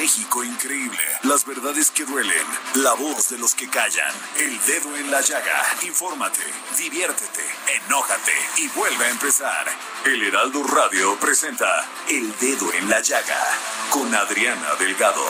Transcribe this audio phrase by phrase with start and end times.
[0.00, 0.98] México increíble.
[1.24, 2.46] Las verdades que duelen.
[2.76, 4.14] La voz de los que callan.
[4.38, 5.62] El dedo en la llaga.
[5.82, 6.40] Infórmate,
[6.78, 7.44] diviértete,
[7.84, 9.66] enójate y vuelve a empezar.
[10.06, 13.42] El Heraldo Radio presenta El Dedo en la Llaga
[13.90, 15.26] con Adriana Delgado.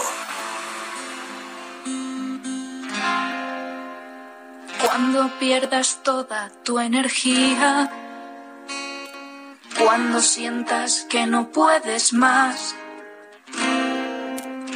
[4.86, 7.90] Cuando pierdas toda tu energía,
[9.76, 12.76] cuando sientas que no puedes más,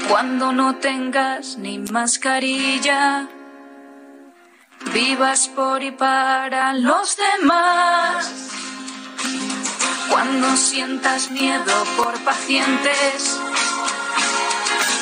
[0.08, 3.28] cuando no tengas ni mascarilla,
[4.92, 8.32] vivas por y para los demás.
[10.08, 13.40] Cuando sientas miedo por pacientes,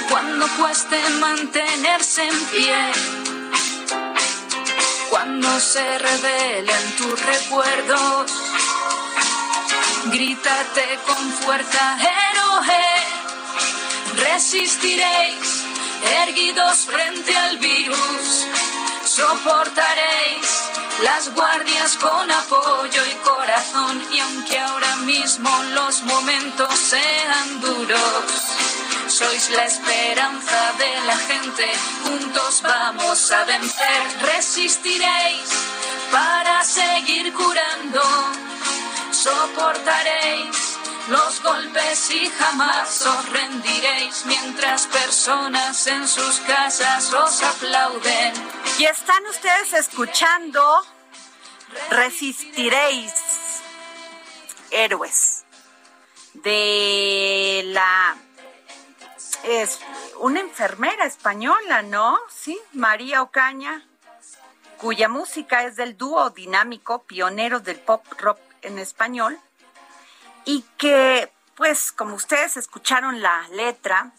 [0.09, 3.23] cuando cueste mantenerse en pie
[5.13, 8.33] cuando se revelen tus recuerdos,
[10.07, 12.22] grítate con fuerza, héroe.
[14.17, 15.65] Resistiréis,
[16.23, 18.47] erguidos frente al virus,
[19.05, 20.63] soportaréis
[21.03, 24.03] las guardias con apoyo y corazón.
[24.13, 28.25] Y aunque ahora mismo los momentos sean duros,
[29.09, 31.67] sois la esperanza de la gente,
[32.05, 34.03] juntos vamos a vencer,
[34.35, 35.49] resistiréis
[36.11, 38.03] para seguir curando,
[39.11, 40.72] soportaréis
[41.09, 48.35] los golpes y jamás os rendiréis mientras personas en sus casas os aplauden.
[48.79, 50.85] Y están ustedes escuchando
[51.91, 53.13] Resistiréis,
[54.71, 55.45] héroes,
[56.35, 58.17] de la
[59.45, 59.81] es
[60.21, 62.19] una enfermera española, ¿no?
[62.31, 63.85] Sí, María Ocaña,
[64.79, 69.39] cuya música es del dúo dinámico Pioneros del Pop Rock en español
[70.45, 74.13] y que, pues, como ustedes escucharon la letra,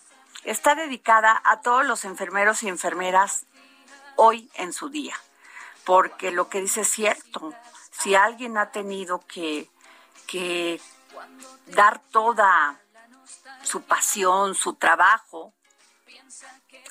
[0.43, 3.45] está dedicada a todos los enfermeros y enfermeras
[4.15, 5.15] hoy en su día,
[5.85, 7.53] porque lo que dice es cierto,
[7.91, 9.69] si alguien ha tenido que,
[10.27, 10.81] que
[11.67, 12.79] dar toda
[13.63, 15.53] su pasión, su trabajo,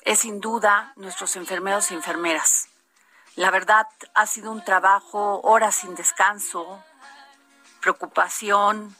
[0.03, 2.67] es sin duda nuestros enfermeros y enfermeras.
[3.35, 6.83] La verdad ha sido un trabajo, horas sin descanso,
[7.81, 8.95] preocupación,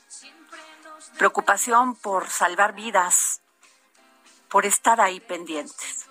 [1.18, 3.42] preocupación por salvar vidas,
[4.50, 6.08] por estar ahí pendientes.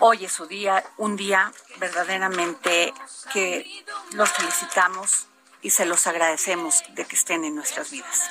[0.00, 2.94] Hoy es su día, un día verdaderamente
[3.32, 5.26] que los felicitamos
[5.62, 8.30] y se los agradecemos de que estén en nuestras vidas.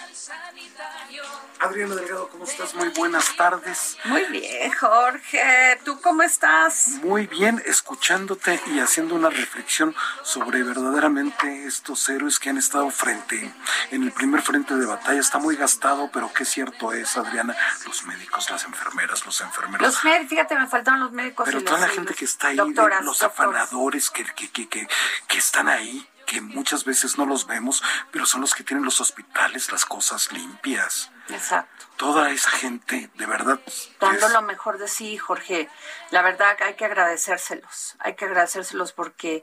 [1.61, 2.73] Adriana Delgado, ¿cómo estás?
[2.73, 3.97] Muy buenas tardes.
[4.05, 5.77] Muy bien, Jorge.
[5.83, 6.87] ¿Tú cómo estás?
[7.03, 13.53] Muy bien, escuchándote y haciendo una reflexión sobre verdaderamente estos héroes que han estado frente,
[13.91, 15.19] en el primer frente de batalla.
[15.19, 19.81] Está muy gastado, pero qué cierto es, Adriana, los médicos, las enfermeras, los enfermeros.
[19.85, 21.43] Los médicos, fíjate, me faltaron los médicos.
[21.45, 23.59] Pero y toda los- la gente que está ahí, doctoras, los doctores.
[23.61, 24.87] afanadores que, que, que, que,
[25.27, 27.81] que están ahí, que muchas veces no los vemos,
[28.11, 31.09] pero son los que tienen los hospitales, las cosas limpias.
[31.29, 31.85] Exacto.
[31.97, 33.59] Toda esa gente, de verdad.
[33.99, 35.69] Dando es- lo mejor de sí, Jorge.
[36.11, 37.95] La verdad hay que agradecérselos.
[37.99, 39.41] Hay que agradecérselos porque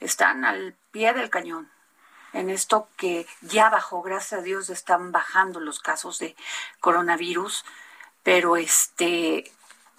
[0.00, 1.70] están al pie del cañón.
[2.32, 6.36] En esto que ya bajó, gracias a Dios, están bajando los casos de
[6.80, 7.64] coronavirus.
[8.22, 9.50] Pero este,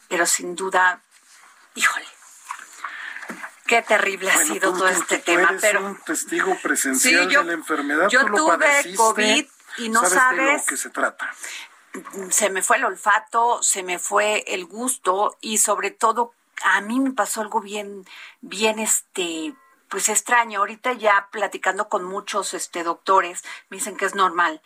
[0.08, 1.02] pero sin duda,
[1.76, 2.06] híjole,
[3.68, 5.50] qué terrible ha sido tú- todo tú- este tú tema.
[5.50, 8.08] eres Pero un testigo presencial Sí, yo- de la enfermedad.
[8.10, 9.46] yo tú lo tuve padeciste, COVID
[9.78, 11.34] y no sabes de sabes- lo que se trata.
[12.30, 16.34] se me fue el olfato, se me fue el gusto y sobre todo
[16.64, 18.06] a mí me pasó algo bien,
[18.42, 19.54] bien este,
[19.90, 20.60] pues extraño.
[20.60, 24.62] Ahorita ya platicando con muchos este, doctores, me dicen que es normal,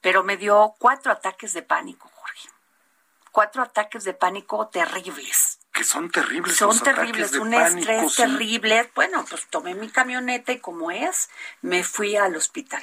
[0.00, 2.48] pero me dio cuatro ataques de pánico, Jorge.
[3.32, 5.55] Cuatro ataques de pánico terribles.
[5.76, 6.56] Que son terribles.
[6.56, 8.90] Son terribles, un estrés terrible.
[8.94, 11.28] Bueno, pues tomé mi camioneta y como es,
[11.60, 12.82] me fui al hospital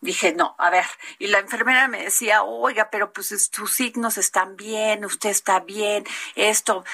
[0.00, 0.86] dije, no, a ver,
[1.18, 6.06] y la enfermera me decía, oiga, pero pues tus signos están bien, usted está bien,
[6.36, 6.84] esto,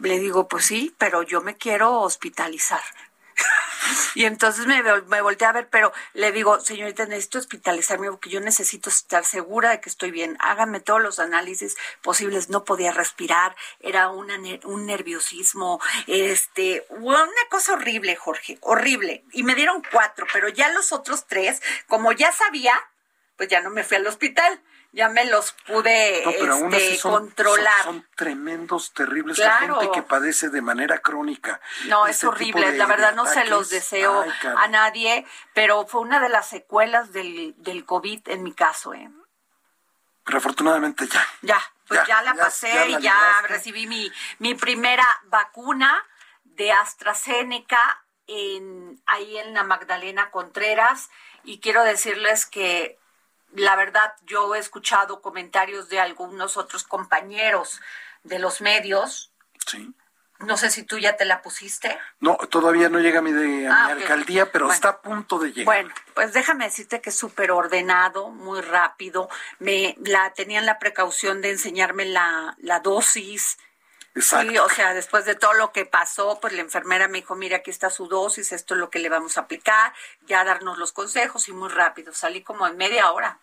[0.00, 2.82] le digo, pues sí, pero yo me quiero hospitalizar.
[4.14, 8.40] Y entonces me, me volteé a ver, pero le digo, señorita, necesito hospitalizarme porque yo
[8.40, 10.36] necesito estar segura de que estoy bien.
[10.40, 12.48] Hágame todos los análisis posibles.
[12.48, 19.24] No podía respirar, era una, un nerviosismo, este, una cosa horrible, Jorge, horrible.
[19.32, 22.72] Y me dieron cuatro, pero ya los otros tres, como ya sabía,
[23.36, 24.62] pues ya no me fui al hospital
[24.96, 27.84] ya me los pude este, controlar.
[27.84, 29.38] Son, tremendos, terribles.
[29.38, 31.60] La gente que padece de manera crónica.
[31.88, 32.72] No, es este horrible.
[32.78, 34.24] La verdad no se los deseo
[34.56, 38.94] a nadie, pero fue una de las secuelas del, del COVID en mi caso.
[38.94, 39.10] ¿eh?
[40.24, 41.26] Pero afortunadamente ya.
[41.42, 46.06] Ya, pues ya, la pasé y ya recibí mi, mi primera vacuna
[46.42, 51.10] de AstraZeneca en, ahí en la Magdalena Contreras
[51.44, 52.98] y quiero decirles que
[53.56, 57.80] la verdad, yo he escuchado comentarios de algunos otros compañeros
[58.22, 59.32] de los medios.
[59.66, 59.94] Sí.
[60.40, 61.98] No sé si tú ya te la pusiste.
[62.20, 65.64] No, todavía no llega a mi, de, ah, alcaldía, pero está a punto de llegar.
[65.64, 69.30] Bueno, pues déjame decirte que es súper ordenado, muy rápido.
[69.60, 73.56] Me la tenían la precaución de enseñarme la, la dosis.
[74.14, 74.50] Exacto.
[74.50, 77.58] Sí, o sea, después de todo lo que pasó, pues la enfermera me dijo, mira,
[77.58, 79.94] aquí está su dosis, esto es lo que le vamos a aplicar,
[80.26, 82.12] ya darnos los consejos y muy rápido.
[82.12, 83.40] Salí como en media hora.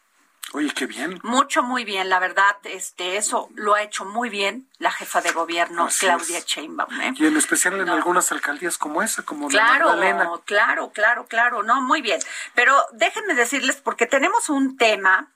[0.51, 1.19] Oye, qué bien.
[1.23, 2.09] Mucho, muy bien.
[2.09, 7.01] La verdad, este, eso lo ha hecho muy bien la jefa de gobierno, Claudia Sheinbaum.
[7.01, 7.13] ¿eh?
[7.15, 10.29] Y en especial en algunas alcaldías como esa, como claro, la Magdalena.
[10.45, 11.63] Claro, claro, claro.
[11.63, 12.19] No, muy bien.
[12.53, 15.31] Pero déjenme decirles, porque tenemos un tema,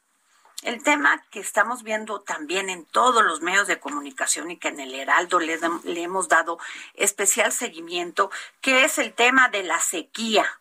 [0.62, 4.80] el tema que estamos viendo también en todos los medios de comunicación y que en
[4.80, 6.60] el Heraldo le, le hemos dado
[6.94, 8.30] especial seguimiento,
[8.62, 10.60] que es el tema de la sequía.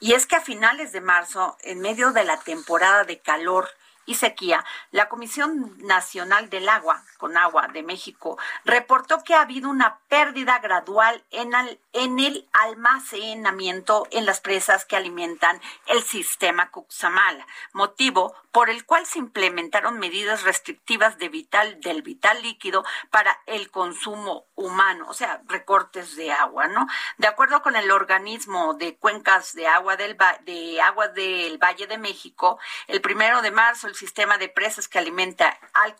[0.00, 3.68] Y es que a finales de marzo, en medio de la temporada de calor
[4.10, 9.70] y sequía, la Comisión Nacional del Agua, con agua de México, reportó que ha habido
[9.70, 11.52] una pérdida gradual en,
[11.92, 19.06] en el almacenamiento en las presas que alimentan el sistema Cuxamala, motivo por el cual
[19.06, 25.40] se implementaron medidas restrictivas de vital, del vital líquido para el consumo humano, o sea,
[25.46, 26.88] recortes de agua, ¿no?
[27.18, 31.96] De acuerdo con el organismo de cuencas de agua del, de agua del Valle de
[31.96, 32.58] México,
[32.88, 35.94] el primero de marzo el sistema de presas que alimenta al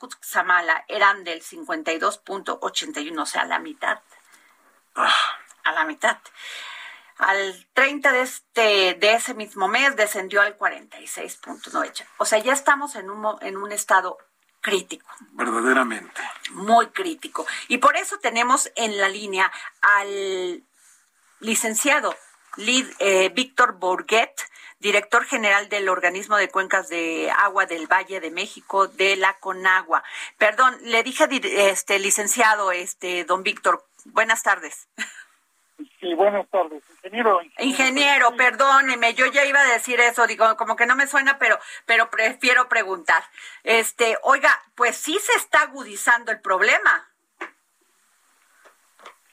[0.88, 4.00] eran del 52.81, o sea, la mitad.
[4.94, 5.14] Ah.
[5.64, 6.18] A la mitad.
[7.18, 12.06] Al 30 de, este, de ese mismo mes descendió al 46.9.
[12.16, 14.16] O sea, ya estamos en un, en un estado
[14.62, 15.06] crítico.
[15.32, 16.22] Verdaderamente.
[16.52, 17.46] Muy crítico.
[17.68, 19.52] Y por eso tenemos en la línea
[19.82, 20.64] al
[21.40, 22.16] licenciado
[22.58, 24.32] eh, Víctor Borguet,
[24.78, 30.02] director general del organismo de cuencas de agua del Valle de México de la Conagua.
[30.38, 31.28] Perdón, le dije
[31.70, 34.88] este licenciado este don Víctor, buenas tardes.
[35.98, 37.40] Sí, buenas tardes, ingeniero.
[37.58, 41.58] Ingeniero, perdóneme, yo ya iba a decir eso, digo, como que no me suena, pero,
[41.86, 43.22] pero prefiero preguntar.
[43.64, 47.09] Este, oiga, pues sí se está agudizando el problema.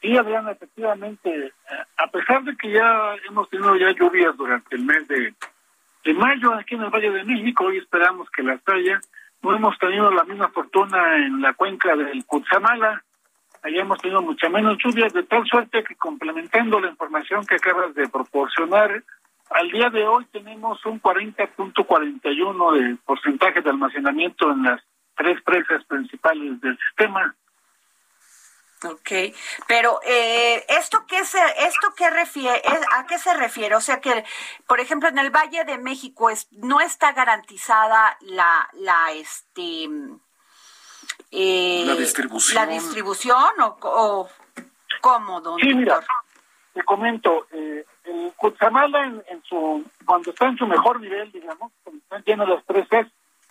[0.02, 1.54] Sí, Adriana, efectivamente,
[1.98, 5.34] a pesar de que ya hemos tenido ya lluvias durante el mes de,
[6.04, 9.00] de mayo aquí en el Valle de México, hoy esperamos que las haya,
[9.42, 13.04] no hemos tenido la misma fortuna en la cuenca del Cutzamala,
[13.64, 17.94] Allá hemos tenido mucha menos lluvias, de tal suerte que complementando la información que acabas
[17.96, 19.04] de proporcionar,
[19.50, 24.82] al día de hoy tenemos un 40.41 de porcentaje de almacenamiento en las
[25.16, 27.36] tres presas principales del sistema.
[28.84, 29.34] Ok,
[29.68, 32.62] pero eh, esto qué se, esto qué refiere,
[32.96, 34.24] a qué se refiere, o sea que,
[34.68, 39.90] por ejemplo, en el Valle de México es, no está garantizada la, la, este,
[41.32, 42.56] eh, la distribución.
[42.56, 44.28] ¿La distribución o,
[45.02, 46.00] cómo, don Sí, mira,
[46.74, 52.00] te comento, eh, el Cutzamala en, su, cuando está en su mejor nivel, digamos, cuando
[52.04, 52.88] están llenos los tres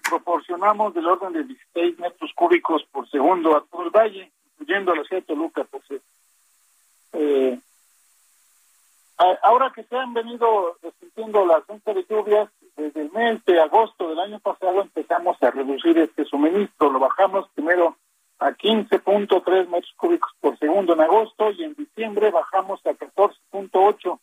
[0.08, 4.96] proporcionamos del orden de 16 metros cúbicos por segundo a todo el valle, incluyendo a
[4.96, 6.02] la ciudad de pues,
[7.12, 7.58] eh,
[9.42, 14.08] ahora que se han venido resintiendo las fuentes de lluvias, desde el mes de agosto
[14.08, 16.90] del año pasado empezamos a reducir este suministro.
[16.90, 17.96] Lo bajamos primero
[18.38, 24.18] a 15.3 metros cúbicos por segundo en agosto y en diciembre bajamos a 14.8.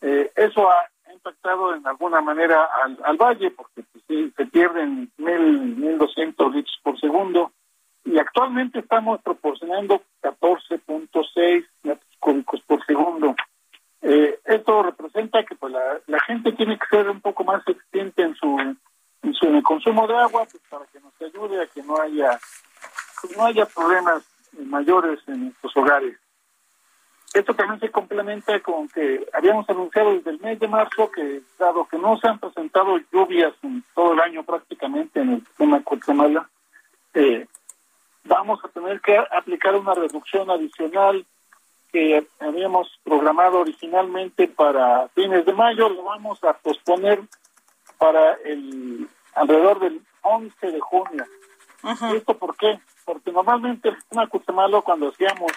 [0.00, 2.68] Eh, eso ha impactado en alguna manera
[3.04, 7.52] al, valle porque pues, se pierden 1.200 litros por segundo
[8.04, 13.34] y actualmente estamos proporcionando 14.6 metros cúbicos por segundo.
[14.02, 18.34] Eh, esto representa que pues, la, gente tiene que ser un poco más eficiente en
[18.34, 22.38] su, en su consumo de agua pues, para que nos ayude a que no haya
[23.22, 26.18] pues, no haya problemas mayores en nuestros hogares.
[27.32, 31.84] Esto también se complementa con que habíamos anunciado desde el mes de marzo que, dado
[31.86, 36.48] que no se han presentado lluvias en todo el año prácticamente en el sistema Guatemala,
[37.14, 37.46] eh,
[38.24, 41.24] vamos a tener que aplicar una reducción adicional
[41.92, 47.22] que habíamos programado originalmente para fines de mayo, lo vamos a posponer
[47.98, 51.24] para el alrededor del 11 de junio.
[52.14, 52.80] ¿Esto por qué?
[53.04, 55.52] Porque normalmente en Cutzamalo cuando hacíamos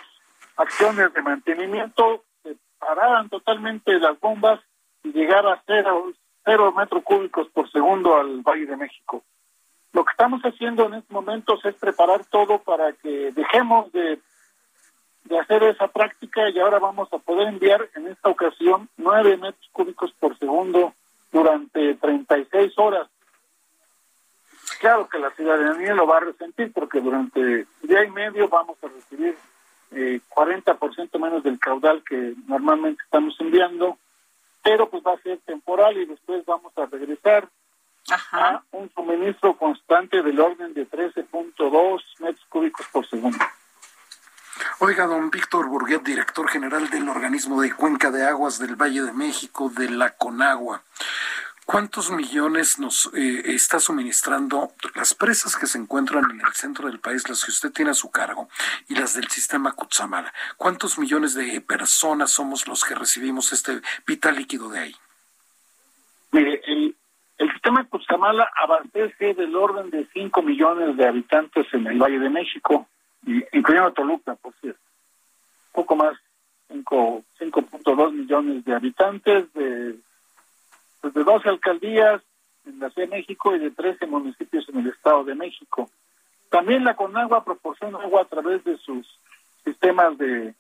[0.57, 4.59] acciones de mantenimiento se paraban totalmente las bombas
[5.03, 6.11] y llegar a cero,
[6.43, 9.23] cero metros cúbicos por segundo al Valle de México.
[9.97, 14.19] Lo que estamos haciendo en estos momentos es preparar todo para que dejemos de
[15.41, 20.13] hacer esa práctica y ahora vamos a poder enviar en esta ocasión nueve metros cúbicos
[20.19, 20.93] por segundo
[21.31, 23.07] durante 36 horas.
[24.79, 28.89] Claro que la ciudadanía lo va a resentir porque durante día y medio vamos a
[28.89, 29.35] recibir
[29.93, 33.97] eh, 40% menos del caudal que normalmente estamos enviando,
[34.63, 37.49] pero pues va a ser temporal y después vamos a regresar
[38.09, 43.37] a un suministro constante del orden de 13.2 metros cúbicos por segundo.
[44.79, 49.11] Oiga, don Víctor Burguet, director general del organismo de Cuenca de Aguas del Valle de
[49.11, 50.83] México, de la Conagua.
[51.65, 57.01] ¿Cuántos millones nos eh, está suministrando las presas que se encuentran en el centro del
[57.01, 58.47] país, las que usted tiene a su cargo,
[58.87, 60.33] y las del sistema Cutzamala?
[60.55, 64.95] ¿Cuántos millones de personas somos los que recibimos este vital líquido de ahí?
[67.67, 72.87] Sistema Cutzamala abastece del orden de 5 millones de habitantes en el Valle de México
[73.51, 74.79] incluyendo Toluca, por cierto.
[75.73, 76.17] Poco más,
[76.69, 79.95] 5.2 millones de habitantes, de,
[81.01, 82.21] pues de 12 alcaldías
[82.65, 85.89] en la Ciudad de México y de 13 municipios en el Estado de México.
[86.49, 89.05] También la Conagua proporciona agua a través de sus
[89.65, 90.53] sistemas de,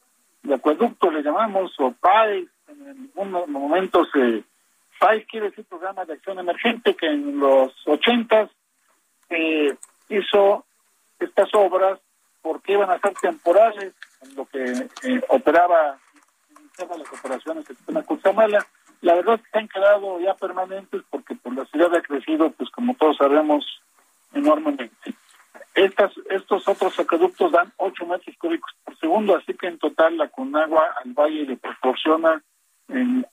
[0.53, 4.43] acueducto, le llamamos, o PAES, en algunos momentos eh,
[4.99, 8.49] PAES quiere decir Programa de Acción Emergente, que en los 80
[9.29, 9.75] eh,
[10.09, 10.65] hizo
[11.19, 11.99] estas obras
[12.41, 15.97] porque iban a ser temporales, en lo que eh, operaba
[16.77, 18.65] las operaciones del sistema Cutzamala.
[19.01, 22.51] La verdad es que se han quedado ya permanentes porque por la ciudad ha crecido,
[22.51, 23.65] pues como todos sabemos,
[24.33, 25.13] enormemente.
[25.75, 30.29] Estas, estos otros acueductos dan 8 metros cúbicos por segundo, así que en total la
[30.29, 32.41] Conagua al valle le proporciona
[32.89, 33.25] en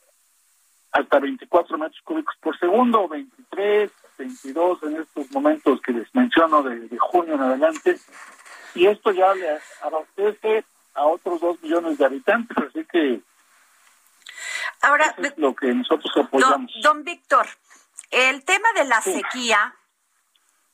[0.94, 6.96] hasta 24 metros cúbicos por segundo, 23, 22 en estos momentos que les menciono de
[6.98, 7.98] junio en adelante,
[8.76, 13.20] y esto ya le abastece a otros dos millones de habitantes, así que
[14.82, 16.72] ahora es lo que nosotros apoyamos.
[16.80, 17.48] Don, Víctor,
[18.12, 19.74] el tema de la sequía,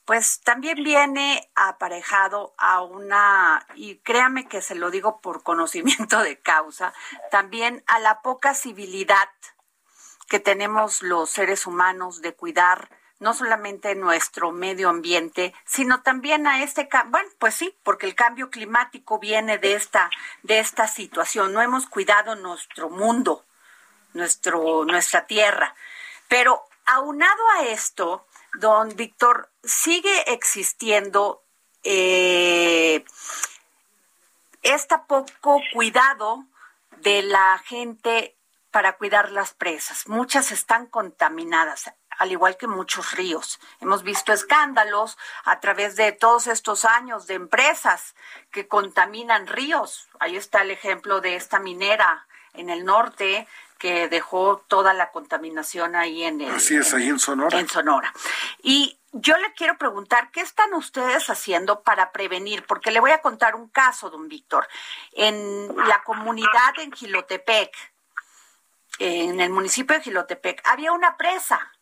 [0.04, 6.38] pues también viene aparejado a una, y créame que se lo digo por conocimiento de
[6.38, 6.92] causa,
[7.30, 9.30] también a la poca civilidad
[10.30, 16.62] que tenemos los seres humanos de cuidar no solamente nuestro medio ambiente, sino también a
[16.62, 20.08] este, bueno, pues sí, porque el cambio climático viene de esta,
[20.44, 21.52] de esta situación.
[21.52, 23.44] No hemos cuidado nuestro mundo,
[24.14, 25.74] nuestro, nuestra tierra.
[26.28, 31.42] Pero aunado a esto, don Víctor, sigue existiendo
[31.82, 33.04] eh,
[34.62, 36.44] este poco cuidado
[36.98, 38.36] de la gente
[38.70, 40.08] para cuidar las presas.
[40.08, 43.58] Muchas están contaminadas al igual que muchos ríos.
[43.80, 48.14] Hemos visto escándalos a través de todos estos años de empresas
[48.50, 50.06] que contaminan ríos.
[50.18, 53.48] Ahí está el ejemplo de esta minera en el norte
[53.78, 57.58] que dejó toda la contaminación ahí en el, Así es, ahí en Sonora.
[57.58, 58.12] En Sonora.
[58.62, 62.66] Y yo le quiero preguntar, ¿qué están ustedes haciendo para prevenir?
[62.66, 64.68] Porque le voy a contar un caso, don Víctor.
[65.12, 67.74] En la comunidad en Gilotepec,
[69.00, 71.72] en el municipio de Gilotepec, había una presa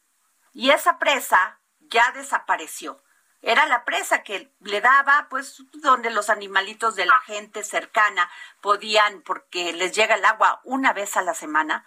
[0.53, 3.03] y esa presa ya desapareció.
[3.43, 9.23] Era la presa que le daba, pues, donde los animalitos de la gente cercana podían,
[9.23, 11.85] porque les llega el agua una vez a la semana,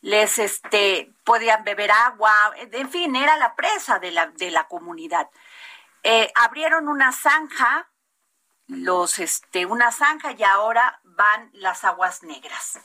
[0.00, 5.28] les, este, podían beber agua, en fin, era la presa de la, de la comunidad.
[6.02, 7.88] Eh, abrieron una zanja
[8.68, 12.78] los, este, una zanja y ahora van las aguas negras.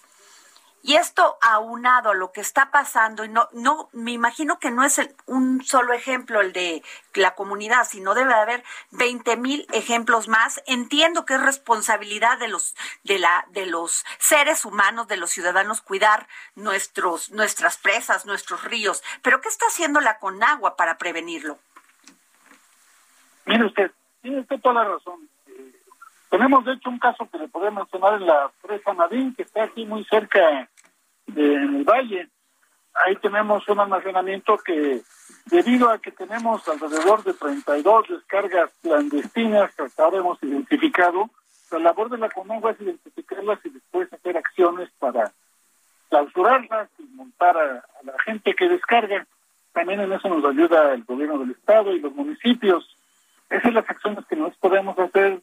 [0.85, 4.83] Y esto aunado a lo que está pasando, y no, no, me imagino que no
[4.83, 10.61] es un solo ejemplo el de la comunidad, sino debe haber 20 mil ejemplos más.
[10.67, 12.75] Entiendo que es responsabilidad de los,
[13.05, 19.03] de la, de los seres humanos, de los ciudadanos, cuidar nuestros, nuestras presas, nuestros ríos.
[19.21, 21.59] Pero ¿qué está haciendo la Conagua para prevenirlo?
[23.45, 23.89] Mire usted,
[24.21, 25.29] tiene usted toda la razón.
[26.33, 29.65] Tenemos de hecho un caso que le podemos mencionar en la presa Nadín, que está
[29.65, 30.67] aquí muy cerca
[31.27, 32.27] de, en el valle.
[33.05, 35.03] Ahí tenemos un almacenamiento que,
[35.45, 41.29] debido a que tenemos alrededor de 32 descargas clandestinas que hasta ahora hemos identificado,
[41.69, 45.31] la labor de la Conagua es identificarlas y después hacer acciones para
[46.09, 49.27] clausurarlas y montar a, la gente que descarga.
[49.71, 52.97] También en eso nos ayuda el gobierno del estado y los municipios.
[53.51, 55.39] Esas son las acciones que nos podemos hacer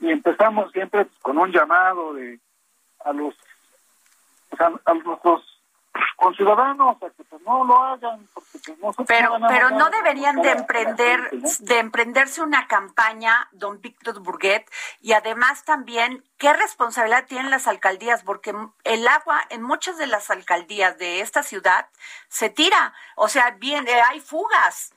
[0.00, 2.38] y empezamos siempre con un llamado de
[3.04, 3.34] a los
[4.58, 5.58] a, nuestros
[6.16, 11.30] conciudadanos a que pues, no lo hagan porque pues, pero pero no deberían de emprender
[11.30, 14.68] de emprenderse una campaña don Víctor Burguet
[15.00, 20.30] y además también qué responsabilidad tienen las alcaldías porque el agua en muchas de las
[20.30, 21.88] alcaldías de esta ciudad
[22.28, 22.94] se tira.
[23.16, 24.94] O sea bien eh, hay fugas.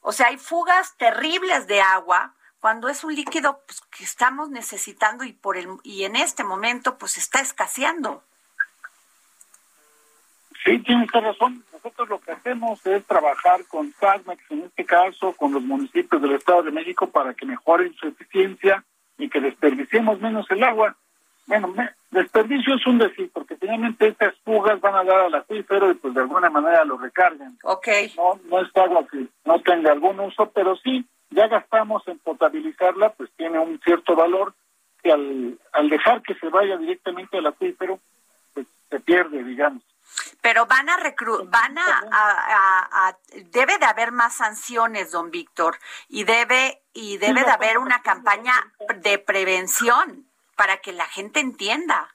[0.00, 2.35] O sea hay fugas terribles de agua
[2.66, 6.98] cuando es un líquido pues, que estamos necesitando y por el y en este momento
[6.98, 8.24] pues está escaseando
[10.64, 11.62] Sí, tiene usted razón.
[11.72, 16.32] Nosotros lo que hacemos es trabajar con SASMEX, en este caso, con los municipios del
[16.32, 18.82] Estado de México para que mejoren su eficiencia
[19.16, 20.96] y que desperdiciemos menos el agua.
[21.46, 21.72] Bueno,
[22.10, 26.14] desperdicio es un decir, porque finalmente estas fugas van a dar al acuífero y pues
[26.14, 27.56] de alguna manera lo recargan.
[27.62, 27.86] Ok.
[28.16, 33.12] No, no es agua que no tenga algún uso, pero sí, ya gastamos en potabilizarla,
[33.14, 34.54] pues tiene un cierto valor
[35.02, 38.00] que al, al dejar que se vaya directamente al acuífero,
[38.54, 39.82] pues se pierde, digamos
[40.40, 43.16] pero van a recru van a,
[43.50, 45.76] debe de haber más sanciones, don Víctor,
[46.08, 48.54] y debe y debe de haber una campaña
[49.02, 52.14] de prevención para que la gente entienda.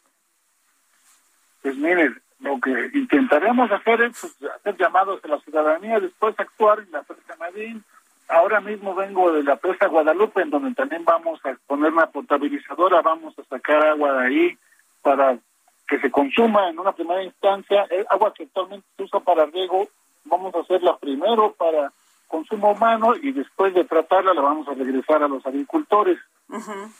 [1.61, 6.79] Pues mire, lo que intentaremos hacer es pues, hacer llamados a la ciudadanía, después actuar
[6.79, 7.83] en la presa Madín.
[8.31, 13.01] Ahora mismo vengo de la presa Guadalupe, en donde también vamos a poner una potabilizadora,
[13.01, 14.57] vamos a sacar agua de ahí
[15.01, 15.37] para
[15.85, 19.89] que se consuma en una primera instancia, el agua que actualmente se usa para riego,
[20.23, 21.91] vamos a hacerla primero para
[22.29, 26.17] consumo humano y después de tratarla la vamos a regresar a los agricultores.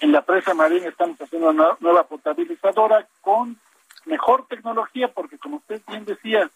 [0.01, 3.57] En la presa marina estamos haciendo una nueva potabilizadora con
[4.05, 6.49] mejor tecnología porque como usted bien decía,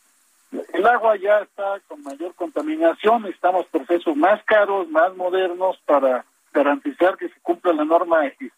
[0.51, 7.17] el agua ya está con mayor contaminación, estamos procesos más caros, más modernos para garantizar
[7.17, 8.51] que se cumpla la norma y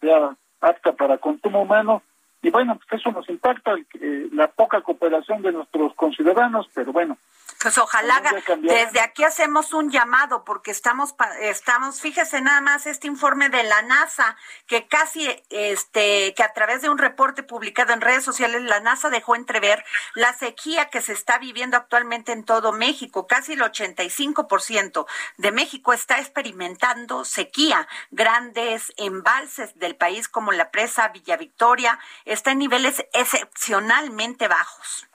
[0.60, 2.02] apta para consumo humano.
[2.42, 7.18] Y bueno, pues eso nos impacta, eh, la poca cooperación de nuestros conciudadanos, pero bueno,
[7.60, 8.22] pues ojalá
[8.58, 13.82] desde aquí hacemos un llamado porque estamos estamos fíjese nada más este informe de la
[13.82, 18.80] NASA que casi este que a través de un reporte publicado en redes sociales la
[18.80, 23.60] NASA dejó entrever la sequía que se está viviendo actualmente en todo México, casi el
[23.60, 27.88] 85% de México está experimentando sequía.
[28.10, 35.07] Grandes embalses del país como la presa Villa Victoria está en niveles excepcionalmente bajos.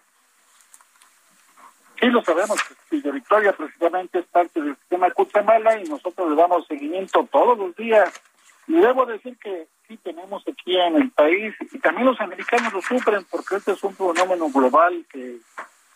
[2.03, 2.59] Sí, lo sabemos.
[2.91, 7.73] Villa Victoria precisamente es parte del sistema Cuchamala y nosotros le damos seguimiento todos los
[7.77, 8.11] días.
[8.67, 12.81] Y debo decir que sí tenemos sequía en el país y también los americanos lo
[12.81, 15.37] sufren porque este es un fenómeno global que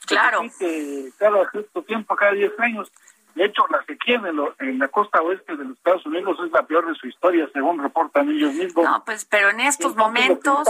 [0.06, 0.44] claro.
[0.58, 2.92] que cada cierto tiempo, cada 10 años.
[3.36, 6.64] De hecho, la sequía en, en, la costa oeste de los Estados Unidos es la
[6.64, 8.84] peor de su historia, según reportan ellos mismos.
[8.84, 10.68] No, pues, pero en estos momentos,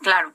[0.00, 0.32] claro.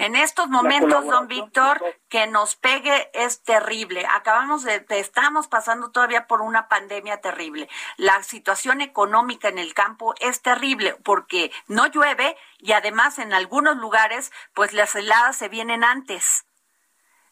[0.00, 4.06] En estos momentos, don Víctor, que nos pegue es terrible.
[4.06, 7.68] Acabamos de, estamos pasando todavía por una pandemia terrible.
[7.98, 13.76] La situación económica en el campo es terrible porque no llueve y además en algunos
[13.76, 16.46] lugares, pues las heladas se vienen antes.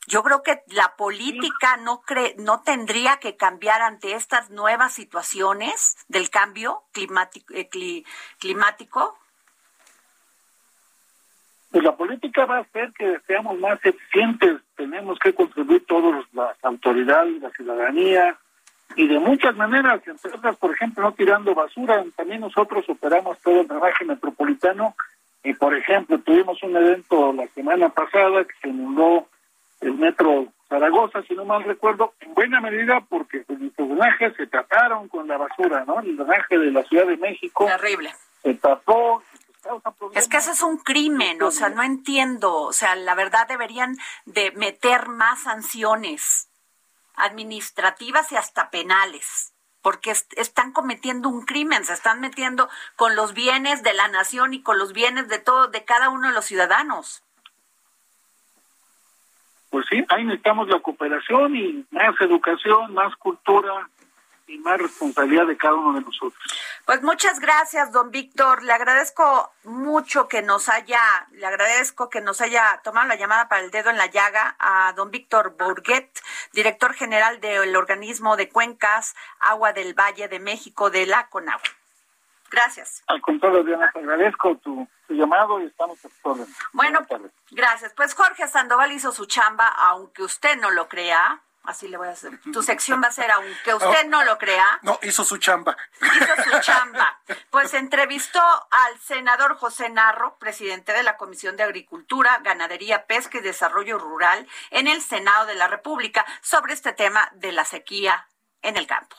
[0.06, 5.96] Yo creo que la política no cree, no tendría que cambiar ante estas nuevas situaciones
[6.08, 7.54] del cambio climático.
[7.54, 8.04] Eh,
[8.38, 9.18] climático
[11.70, 14.60] pues la política va a hacer que seamos más eficientes.
[14.76, 18.36] Tenemos que contribuir todos, las autoridades, la ciudadanía,
[18.96, 22.04] y de muchas maneras, entre otras, por ejemplo, no tirando basura.
[22.16, 24.94] También nosotros operamos todo el drenaje metropolitano
[25.44, 29.28] y, por ejemplo, tuvimos un evento la semana pasada que se inundó
[29.80, 34.46] el metro Zaragoza, si no mal recuerdo, en buena medida porque pues, nuestros drenajes se
[34.46, 36.00] trataron con la basura, ¿no?
[36.00, 37.66] El drenaje de la Ciudad de México.
[37.66, 38.10] Terrible
[38.42, 39.22] se tapó.
[40.14, 43.96] Es que eso es un crimen, o sea, no entiendo, o sea, la verdad deberían
[44.24, 46.48] de meter más sanciones
[47.16, 53.82] administrativas y hasta penales porque están cometiendo un crimen, se están metiendo con los bienes
[53.82, 57.22] de la nación y con los bienes de todo, de cada uno de los ciudadanos.
[59.70, 63.88] Pues sí, ahí necesitamos la cooperación y más educación, más cultura,
[64.48, 66.42] y más responsabilidad de cada uno de nosotros.
[66.84, 68.62] Pues muchas gracias, don Víctor.
[68.62, 71.00] Le agradezco mucho que nos haya,
[71.32, 74.92] le agradezco que nos haya tomado la llamada para el dedo en la llaga a
[74.94, 76.10] don Víctor Bourguet,
[76.52, 81.62] director general del organismo de cuencas Agua del Valle de México de la CONAGUA.
[82.50, 83.02] Gracias.
[83.06, 87.00] Al contrario, Diana, te agradezco tu, llamado y estamos a tu Bueno,
[87.50, 87.92] gracias.
[87.94, 92.12] Pues Jorge Sandoval hizo su chamba, aunque usted no lo crea Así le voy a
[92.12, 92.32] hacer.
[92.50, 94.80] Tu sección va a ser, aunque usted no, lo crea.
[94.80, 95.76] No, hizo su chamba.
[96.00, 97.20] Hizo su chamba.
[97.50, 103.42] Pues entrevistó al senador José Narro, presidente de la Comisión de Agricultura, Ganadería, Pesca y
[103.42, 108.26] Desarrollo Rural en el Senado de la República sobre este tema de la sequía
[108.62, 109.16] en el campo.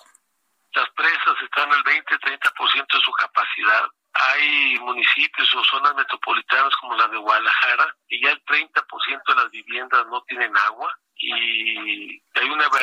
[0.74, 7.08] Las presas están al 20-30% de su capacidad hay municipios o zonas metropolitanas como la
[7.08, 12.22] de Guadalajara y ya el 30% de las viviendas no tienen agua y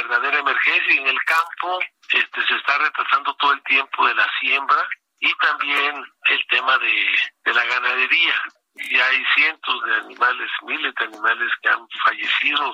[0.07, 4.89] verdadera emergencia en el campo este se está retrasando todo el tiempo de la siembra
[5.19, 7.07] y también el tema de,
[7.45, 8.35] de la ganadería.
[8.75, 12.73] Y hay cientos de animales miles de animales que han fallecido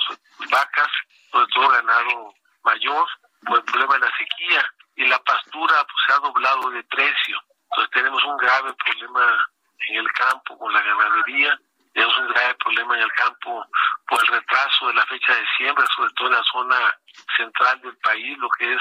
[0.51, 0.91] vacas
[1.31, 3.09] sobre todo ganado mayor
[3.47, 4.75] por el problema de la sequía.
[4.97, 7.41] Y la pastura pues se ha doblado de precio.
[7.71, 9.49] Entonces tenemos un grave problema
[9.89, 11.59] en el campo con la ganadería
[11.93, 13.67] tenemos un grave problema en el campo
[14.09, 16.99] por el retraso de la fecha de siembra, sobre todo en la zona
[17.37, 18.81] central del país, lo que es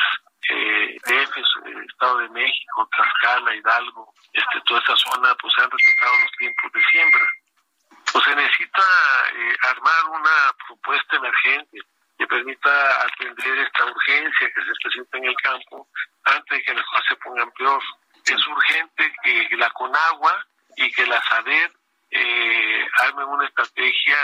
[0.50, 5.72] eh, DF, eh, Estado de México, Tlaxcala, Hidalgo, este, toda esa zona, pues se han
[5.72, 7.26] retrasado los tiempos de siembra.
[8.12, 8.82] Pues se necesita
[9.34, 11.78] eh, armar una propuesta emergente
[12.18, 15.88] que permita atender esta urgencia que se presenta en el campo
[16.24, 17.82] antes de que las cosas se pongan peor.
[18.26, 20.46] Es urgente que la Conagua
[20.78, 21.74] y que la SADER
[22.12, 24.18] eh, armen una estrategia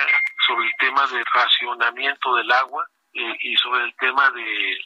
[0.45, 4.77] sobre el tema de racionamiento del agua eh, y sobre el tema de,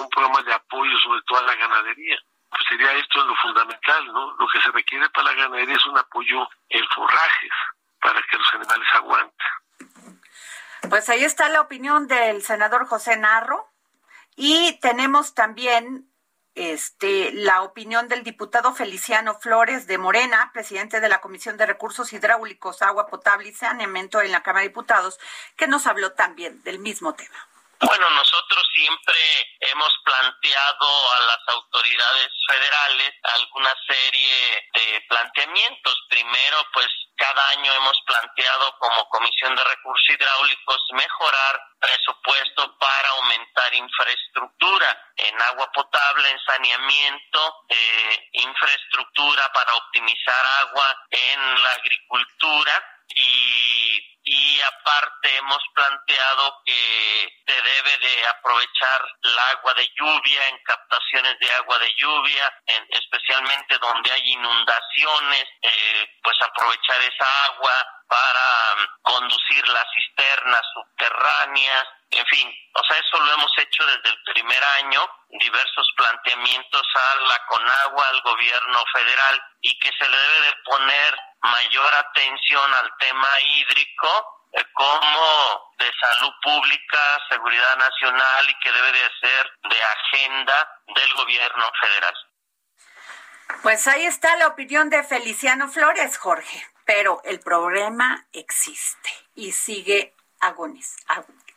[0.00, 2.18] un programa de apoyo sobre toda la ganadería.
[2.50, 4.34] Pues sería esto lo fundamental, ¿no?
[4.36, 7.52] Lo que se requiere para la ganadería es un apoyo en forrajes
[8.00, 9.46] para que los animales aguanten.
[10.88, 13.68] Pues ahí está la opinión del senador José Narro.
[14.36, 16.08] Y tenemos también
[16.58, 22.12] este, la opinión del diputado Feliciano Flores de Morena, presidente de la Comisión de Recursos
[22.12, 25.18] Hidráulicos, Agua Potable y Saneamiento en la Cámara de Diputados,
[25.56, 27.47] que nos habló también del mismo tema.
[27.80, 35.96] Bueno, nosotros siempre hemos planteado a las autoridades federales alguna serie de planteamientos.
[36.08, 43.74] Primero, pues cada año hemos planteado como Comisión de Recursos Hidráulicos mejorar presupuesto para aumentar
[43.74, 54.18] infraestructura en agua potable, en saneamiento, eh, infraestructura para optimizar agua en la agricultura y,
[54.24, 61.38] y aparte hemos planteado que se debe de aprovechar el agua de lluvia en captaciones
[61.38, 68.74] de agua de lluvia, en, especialmente donde hay inundaciones, eh, pues aprovechar esa agua para
[68.74, 74.22] um, conducir las cisternas subterráneas, en fin, o sea, eso lo hemos hecho desde el
[74.32, 80.46] primer año, diversos planteamientos a la CONAGUA, al gobierno federal, y que se le debe
[80.46, 86.98] de poner mayor atención al tema hídrico eh, como de salud pública,
[87.28, 92.14] seguridad nacional y que debe de ser de agenda del gobierno federal.
[93.62, 100.14] Pues ahí está la opinión de Feliciano Flores, Jorge, pero el problema existe y sigue
[100.40, 100.96] agonis,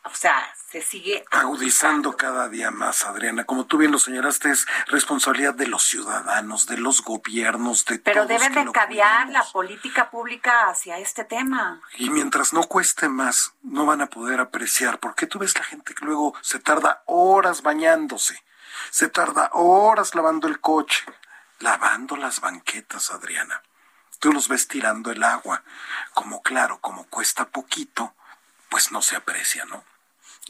[0.04, 3.44] o sea, se sigue agudizando cada día más, Adriana.
[3.44, 8.26] Como tú bien lo señalaste, es responsabilidad de los ciudadanos, de los gobiernos, de Pero
[8.26, 11.80] deben de cambiar la política pública hacia este tema.
[11.98, 15.94] Y mientras no cueste más, no van a poder apreciar, porque tú ves la gente
[15.94, 18.42] que luego se tarda horas bañándose,
[18.90, 21.04] se tarda horas lavando el coche,
[21.60, 23.62] lavando las banquetas, Adriana.
[24.18, 25.62] Tú los ves tirando el agua.
[26.14, 28.14] Como claro, como cuesta poquito,
[28.68, 29.84] pues no se aprecia, ¿no?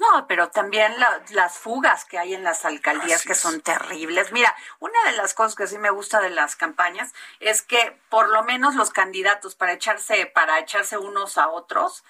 [0.01, 0.95] No, pero también
[1.31, 4.33] las fugas que hay en las alcaldías que son terribles.
[4.33, 8.31] Mira, una de las cosas que sí me gusta de las campañas es que por
[8.31, 12.05] lo menos los candidatos para echarse para echarse unos a otros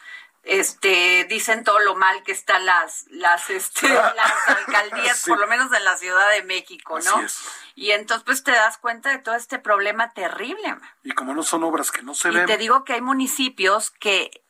[0.45, 5.73] este dicen todo lo mal que están las las este las alcaldías por lo menos
[5.73, 7.27] en la Ciudad de México, ¿no?
[7.75, 10.77] Y entonces pues te das cuenta de todo este problema terrible.
[11.03, 12.47] Y como no son obras que no se y ven.
[12.47, 14.42] te digo que hay municipios que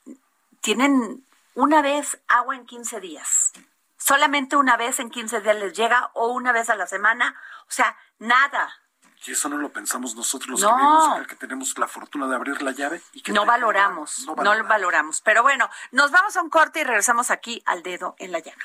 [0.60, 3.52] tienen una vez agua en 15 días.
[3.96, 7.34] Solamente una vez en 15 días les llega o una vez a la semana.
[7.68, 8.72] O sea, nada.
[9.24, 10.68] Y eso no lo pensamos nosotros los No.
[10.68, 14.34] que vivimos que tenemos la fortuna de abrir la llave y que No valoramos, no
[14.34, 14.68] no lo valoramos.
[14.68, 15.20] valoramos.
[15.20, 18.64] Pero bueno, nos vamos a un corte y regresamos aquí al dedo en la llaga.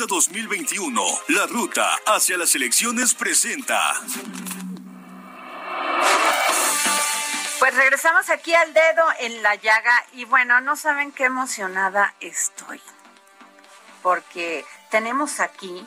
[0.00, 3.78] Ruta 2021, la ruta hacia las elecciones presenta.
[7.58, 12.80] Pues regresamos aquí al dedo en la llaga y bueno, no saben qué emocionada estoy.
[14.02, 15.86] Porque tenemos aquí,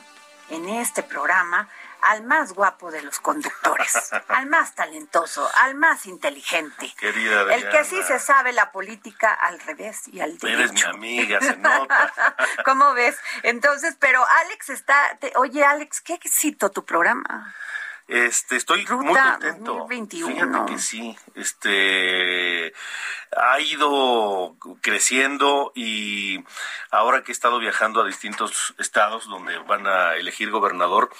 [0.50, 1.68] en este programa,
[2.04, 6.92] al más guapo de los conductores, al más talentoso, al más inteligente.
[6.98, 8.06] Querida El que sí Adriana.
[8.06, 10.58] se sabe la política al revés y al derecho.
[10.60, 12.12] Eres mi amiga, se nota.
[12.64, 13.16] ¿Cómo ves?
[13.42, 17.54] Entonces, pero Alex está, te- oye Alex, qué éxito tu programa.
[18.06, 19.74] Este, estoy muy contento.
[19.78, 20.34] 2021.
[20.34, 21.16] Fíjate que sí.
[21.34, 22.72] Este
[23.36, 26.44] ha ido creciendo y
[26.90, 31.10] ahora que he estado viajando a distintos estados donde van a elegir gobernador,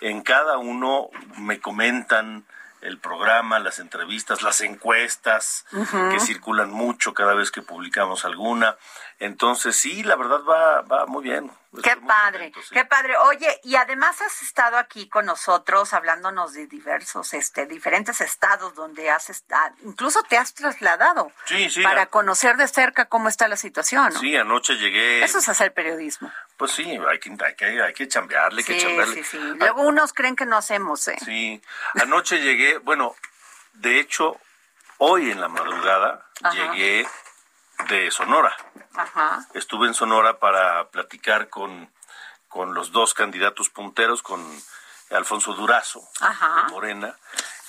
[0.00, 2.44] en cada uno me comentan
[2.82, 8.76] el programa, las entrevistas, las encuestas que circulan mucho cada vez que publicamos alguna.
[9.24, 11.48] Entonces, sí, la verdad va, va muy bien.
[11.82, 12.74] Qué muy padre, contento, sí.
[12.74, 13.16] qué padre.
[13.18, 19.08] Oye, y además has estado aquí con nosotros hablándonos de diversos, este, diferentes estados donde
[19.10, 21.82] has estado, incluso te has trasladado Sí, sí.
[21.82, 24.18] para a- conocer de cerca cómo está la situación, ¿no?
[24.20, 25.22] Sí, anoche llegué.
[25.24, 26.30] Eso es hacer periodismo.
[26.56, 29.14] Pues sí, hay que, hay que, hay que chambearle, hay que chambearle.
[29.14, 29.38] sí, sí.
[29.40, 31.16] Ah, Luego unos creen que no hacemos, ¿eh?
[31.24, 31.62] Sí,
[31.94, 33.14] anoche llegué, bueno,
[33.74, 34.36] de hecho,
[34.98, 36.54] hoy en la madrugada Ajá.
[36.74, 37.08] llegué
[37.88, 38.56] de Sonora.
[38.94, 39.46] Ajá.
[39.54, 41.90] Estuve en Sonora para platicar con,
[42.48, 44.44] con los dos candidatos punteros, con
[45.10, 46.64] Alfonso Durazo, Ajá.
[46.66, 47.16] de Morena,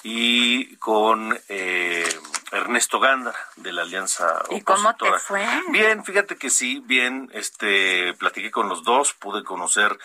[0.04, 2.20] y con eh,
[2.52, 5.48] Ernesto Gándara, de la Alianza ¿Y cómo te fue?
[5.70, 9.98] Bien, fíjate que sí, bien, este, platiqué con los dos, pude conocer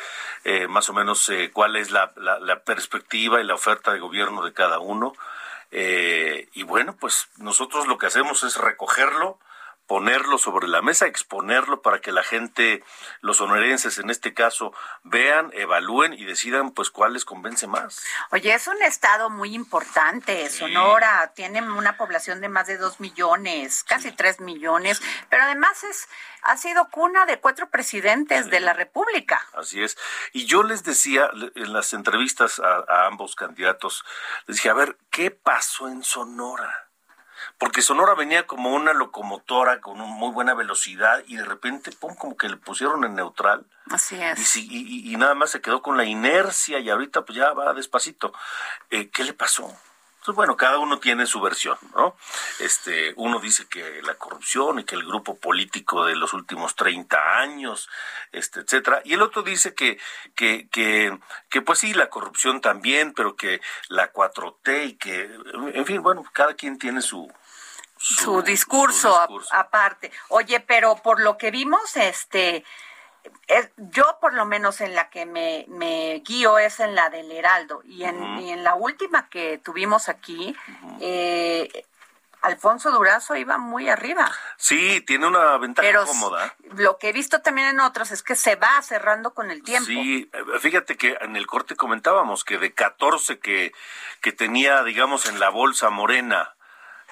[0.45, 3.99] eh, más o menos eh, cuál es la, la- la perspectiva y la oferta de
[3.99, 5.15] gobierno de cada uno.
[5.73, 9.39] Eh, y bueno, pues nosotros lo que hacemos es recogerlo,
[9.89, 12.85] ponerlo sobre la mesa, exponerlo para que la gente,
[13.23, 14.73] los sonorenses en este caso,
[15.03, 18.05] vean, evalúen y decidan pues cuál les convence más.
[18.31, 23.83] Oye, es un estado muy importante, Sonora, tiene una población de más de dos millones,
[23.83, 26.07] casi tres millones, pero además es,
[26.43, 29.43] ha sido cuna de cuatro presidentes de la República.
[29.55, 29.97] Así es.
[30.35, 34.05] Y yo les decía en las entrevistas a, a ambos candidatos,
[34.47, 36.88] les dije, a ver, ¿qué pasó en Sonora?
[37.57, 42.15] Porque Sonora venía como una locomotora con un- muy buena velocidad y de repente, pum,
[42.15, 44.57] como que le pusieron en neutral Así y, es.
[44.57, 48.33] y- y nada más se quedó con la inercia y ahorita pues ya va despacito.
[48.91, 49.73] Eh, ¿Qué le pasó?
[50.29, 52.15] Entonces, bueno, cada uno tiene su versión, ¿no?
[52.59, 57.39] Este, uno dice que la corrupción y que el grupo político de los últimos 30
[57.39, 57.89] años,
[58.31, 59.99] este, etcétera, y el otro dice que,
[60.35, 65.35] que, que, que pues sí, la corrupción también, pero que la 4T y que,
[65.73, 67.33] en fin, bueno, cada quien tiene su,
[67.97, 69.19] su, discurso,
[69.51, 70.13] aparte.
[70.29, 72.67] Oye, pero por lo que vimos, este,
[73.77, 77.83] yo por lo menos en la que me, me, guío es en la del Heraldo
[77.85, 80.57] y en, en la última que tuvimos aquí,
[81.01, 81.85] eh,
[82.43, 84.31] Alfonso Durazo iba muy arriba.
[84.57, 86.55] Sí, tiene una ventaja cómoda.
[86.77, 89.87] Lo que he visto también en otros es que se va cerrando con el tiempo.
[89.87, 93.73] Sí, eh, fíjate que en el corte comentábamos que de 14 que,
[94.21, 96.55] que tenía, digamos, en la bolsa morena,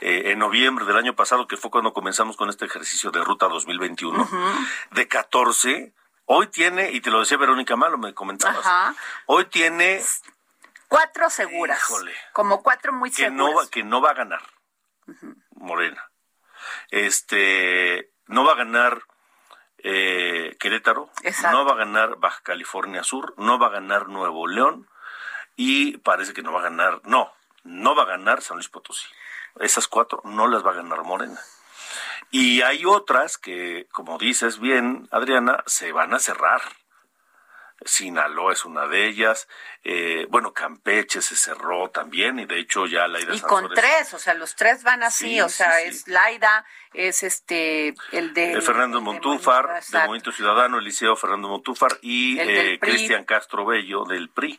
[0.00, 3.48] eh, en noviembre del año pasado, que fue cuando comenzamos con este ejercicio de Ruta
[3.48, 4.29] 2021,
[4.92, 5.92] de 14,
[6.27, 8.67] hoy tiene, y te lo decía Verónica Malo, me comentabas,
[9.27, 10.03] hoy tiene...
[10.89, 11.83] Cuatro seguras.
[12.33, 14.41] Como cuatro muy que No va, que no va a ganar
[15.51, 16.11] Morena.
[16.91, 19.03] Este, no va a ganar
[19.79, 21.11] eh, Querétaro,
[21.51, 24.89] no va a ganar Baja California Sur, no va a ganar Nuevo León
[25.57, 27.33] y parece que no va a ganar, no,
[27.65, 29.07] no va a ganar San Luis Potosí.
[29.61, 31.41] Esas cuatro no las va a ganar Morena.
[32.31, 36.61] Y hay otras que, como dices bien, Adriana, se van a cerrar.
[37.87, 39.49] Sinaloa es una de ellas.
[39.85, 44.18] Eh, bueno, Campeche se cerró también y de hecho ya Laida Y con tres, o
[44.18, 48.61] sea, los tres van así, o sea, es Laida, es este, el de...
[48.62, 54.59] Fernando Montúfar, del Movimiento Ciudadano, Eliseo Fernando Montúfar y eh, Cristian Castro Bello del PRI.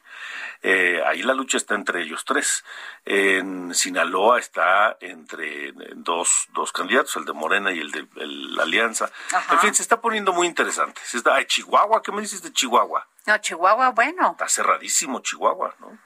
[0.64, 2.64] Eh, ahí la lucha está entre ellos tres.
[3.06, 9.12] En Sinaloa está entre dos, dos candidatos, el de Morena y el de la Alianza.
[9.52, 11.02] En fin, se está poniendo muy interesante.
[11.04, 13.08] Se está, Chihuahua, ¿qué me dices de Chihuahua?
[13.28, 14.32] No, Chihuahua, bueno.
[14.32, 15.98] Está cerradísimo Chihuahua, ¿no?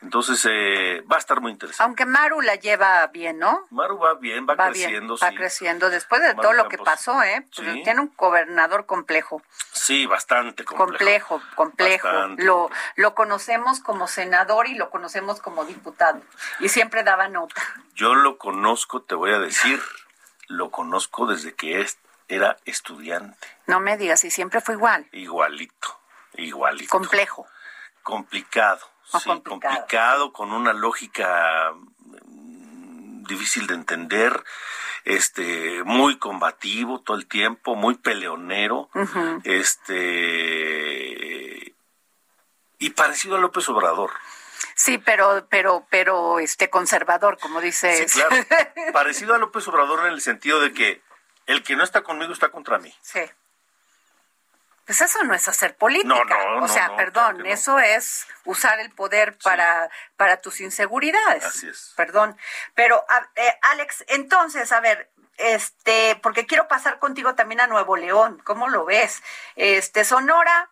[0.00, 1.82] Entonces eh, va a estar muy interesante.
[1.82, 3.66] Aunque Maru la lleva bien, ¿no?
[3.70, 5.16] Maru va bien, va, creciendo.
[5.20, 7.44] va creciendo después de todo lo que pasó, ¿eh?
[7.54, 9.42] Pues tiene un gobernador complejo.
[9.72, 11.40] Sí, bastante complejo.
[11.40, 12.08] Complejo, complejo.
[12.36, 16.22] Lo, lo conocemos como senador y lo conocemos como diputado.
[16.60, 17.60] Y siempre daba nota.
[17.94, 19.82] Yo lo conozco, te voy a decir,
[20.46, 21.84] lo conozco desde que
[22.28, 23.48] era estudiante.
[23.66, 25.06] No me digas, y siempre fue igual.
[25.10, 25.97] Igualito,
[26.38, 26.90] igualito.
[26.90, 27.46] Complejo.
[28.02, 30.32] Complicado sí, complicado.
[30.32, 34.44] con una lógica mm, difícil de entender,
[35.04, 38.90] este, muy combativo todo el tiempo, muy peleonero,
[39.44, 40.04] este,
[42.78, 44.10] y parecido a López Obrador.
[44.74, 48.08] Sí, pero, pero, pero, este, conservador, como dice.
[48.08, 48.36] Sí, claro.
[48.92, 51.02] parecido a López Obrador en el sentido de que
[51.46, 52.94] el que no está conmigo está contra mí.
[53.00, 53.20] Sí.
[54.88, 56.38] Pues eso no es hacer política.
[56.62, 61.44] o sea, perdón, eso es usar el poder para, para tus inseguridades.
[61.44, 61.92] Así es.
[61.94, 62.38] Perdón.
[62.74, 63.04] Pero,
[63.36, 68.40] eh, Alex, entonces, a ver, este, porque quiero pasar contigo también a Nuevo León.
[68.44, 69.22] ¿Cómo lo ves?
[69.56, 70.70] Este, Sonora,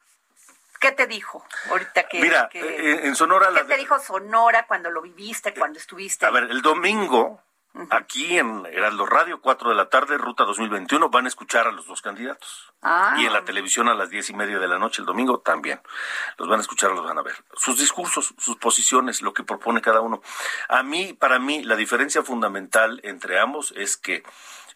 [0.80, 2.20] ¿Qué te dijo ahorita que...
[2.20, 3.48] Mira, eh, en Sonora...
[3.54, 6.24] ¿Qué te dijo Sonora cuando lo viviste, cuando estuviste?
[6.26, 7.42] A ver, el domingo,
[7.90, 11.86] aquí en Heraldo Radio, 4 de la tarde, Ruta 2021, van a escuchar a los
[11.86, 12.72] dos candidatos.
[12.82, 13.16] Ah.
[13.18, 15.80] Y en la televisión a las diez y media de la noche el domingo también.
[16.38, 17.34] Los van a escuchar, los van a ver.
[17.54, 20.22] Sus discursos, sus posiciones, lo que propone cada uno.
[20.68, 24.22] A mí, para mí, la diferencia fundamental entre ambos es que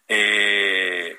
[0.07, 1.17] eh,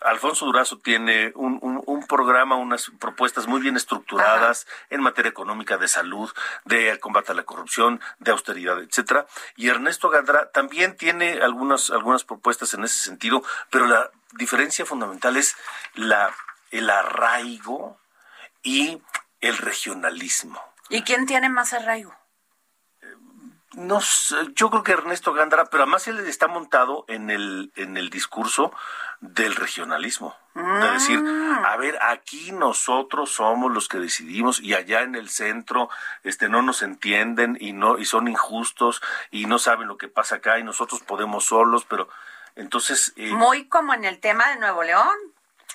[0.00, 5.88] Alfonso Durazo tiene un, un, programa, unas propuestas muy bien estructuradas en materia económica, de
[5.88, 6.30] salud,
[6.64, 9.26] de combate a la corrupción, de austeridad, etcétera.
[9.56, 15.36] Y Ernesto Gandra también tiene algunas, algunas propuestas en ese sentido, pero la diferencia fundamental
[15.36, 15.56] es
[15.94, 16.34] la,
[16.70, 17.98] el arraigo
[18.62, 19.02] y
[19.40, 20.62] el regionalismo.
[20.88, 22.19] ¿Y quién tiene más arraigo?
[23.74, 24.00] No
[24.56, 28.72] yo creo que Ernesto Gándara, pero además él está montado en el, en el discurso
[29.20, 30.36] del regionalismo.
[30.54, 31.72] De decir, Ah.
[31.72, 35.88] a ver, aquí nosotros somos los que decidimos y allá en el centro
[36.24, 40.36] este no nos entienden y no y son injustos y no saben lo que pasa
[40.36, 42.08] acá y nosotros podemos solos, pero
[42.56, 45.14] entonces eh, Muy como en el tema de Nuevo León.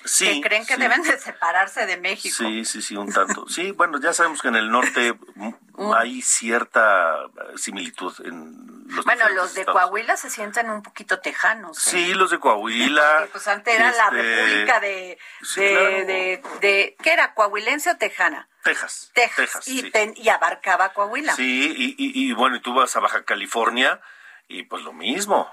[0.04, 0.80] sí, que creen que sí.
[0.80, 2.36] deben de separarse de México.
[2.36, 3.48] Sí, sí, sí, un tanto.
[3.48, 5.18] Sí, bueno, ya sabemos que en el norte
[5.76, 9.80] mm, hay cierta eh, similitud en los Bueno, los de estados.
[9.80, 11.76] Coahuila se sienten un poquito tejanos.
[11.86, 11.90] ¿eh?
[11.90, 13.02] Sí, los de Coahuila.
[13.18, 15.90] Porque, pues antes era la este, república de, sí, de, claro.
[15.90, 17.34] de, de- ¿qué era?
[17.34, 18.48] ¿Coahuilense o tejana?
[18.64, 19.10] Texas.
[19.14, 19.68] Texas.
[19.68, 19.90] y, sí.
[19.90, 21.34] ten- y abarcaba Coahuila.
[21.34, 24.00] Sí, y, y, y bueno, y tú vas a Baja California
[24.48, 25.52] y pues lo mismo.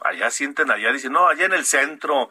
[0.00, 2.28] Allá sienten, allá dicen, no, allá en el centro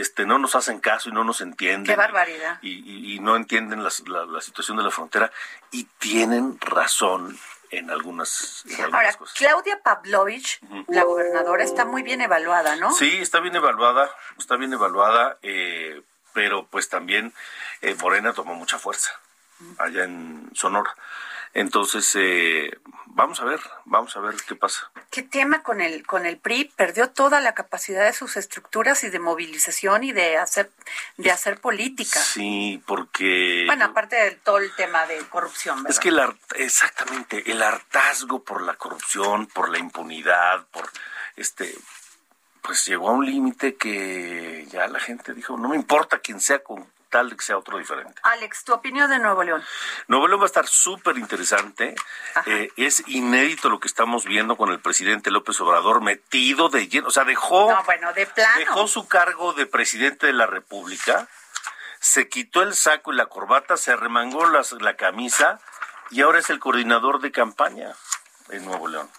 [0.00, 1.84] este no nos hacen caso y no nos entienden.
[1.86, 2.58] Qué barbaridad.
[2.62, 5.30] Y, y- y no entienden las- la, la situación de la frontera.
[5.70, 7.38] Y tienen razón
[7.70, 12.92] en algunas, Ahora, Claudia Pavlovich, la gobernadora, está muy bien evaluada, ¿no?
[12.92, 16.00] Sí, está bien evaluada, está bien evaluada, eh,
[16.32, 17.32] pero pues también
[17.82, 19.10] eh, Morena tomó mucha fuerza
[19.78, 20.94] allá en Sonora.
[21.56, 24.90] Entonces, eh, vamos a ver, vamos a ver qué pasa.
[25.10, 26.70] ¿Qué tema con el con el PRI?
[26.76, 30.70] Perdió toda la capacidad de sus estructuras y de movilización y de hacer
[31.16, 32.20] de hacer política.
[32.20, 35.76] Sí, porque bueno, aparte de todo el tema de corrupción.
[35.76, 35.92] ¿verdad?
[35.92, 36.20] Es que el,
[36.56, 40.90] exactamente el hartazgo por la corrupción, por la impunidad, por
[41.36, 41.74] este
[42.60, 46.62] pues llegó a un límite que ya la gente dijo, no me importa quién sea
[46.62, 48.14] con tal que sea otro diferente.
[48.22, 49.62] Alex, tu opinión de Nuevo León.
[50.08, 51.94] Nuevo León va a estar súper interesante.
[52.46, 57.08] Eh, es inédito lo que estamos viendo con el presidente López Obrador metido de lleno.
[57.08, 58.58] O sea, dejó, no, bueno, de plano.
[58.58, 61.28] dejó su cargo de presidente de la República,
[62.00, 65.60] se quitó el saco y la corbata, se arremangó las, la camisa
[66.10, 67.94] y ahora es el coordinador de campaña
[68.50, 69.10] en Nuevo León.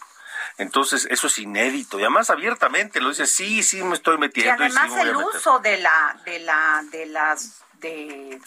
[0.58, 2.00] Entonces, eso es inédito.
[2.00, 4.64] Y además abiertamente lo dice, sí, sí me estoy metiendo.
[4.64, 8.40] Y además el uso de la, de la, de las de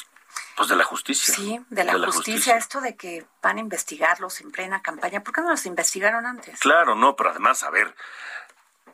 [0.56, 1.34] pues de la justicia.
[1.34, 5.40] Sí, de la, justicia, esto de que van a investigarlos en plena campaña, ¿por qué
[5.40, 6.60] no los investigaron antes?
[6.60, 7.94] Claro, no, pero además, a ver,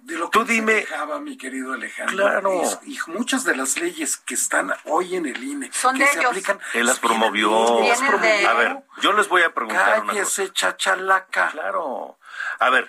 [0.03, 2.17] de lo que Tú dime, se mi querido Alejandro.
[2.17, 2.63] Claro.
[2.85, 6.19] y muchas de las leyes que están hoy en el INE, Son que de se
[6.21, 6.31] ellos.
[6.31, 6.61] aplican.
[6.75, 7.51] Él las promovió.
[7.93, 10.53] A ver, yo les voy a preguntar una cosa.
[10.53, 11.49] chachalaca.
[11.49, 12.19] Claro.
[12.61, 12.89] A ver,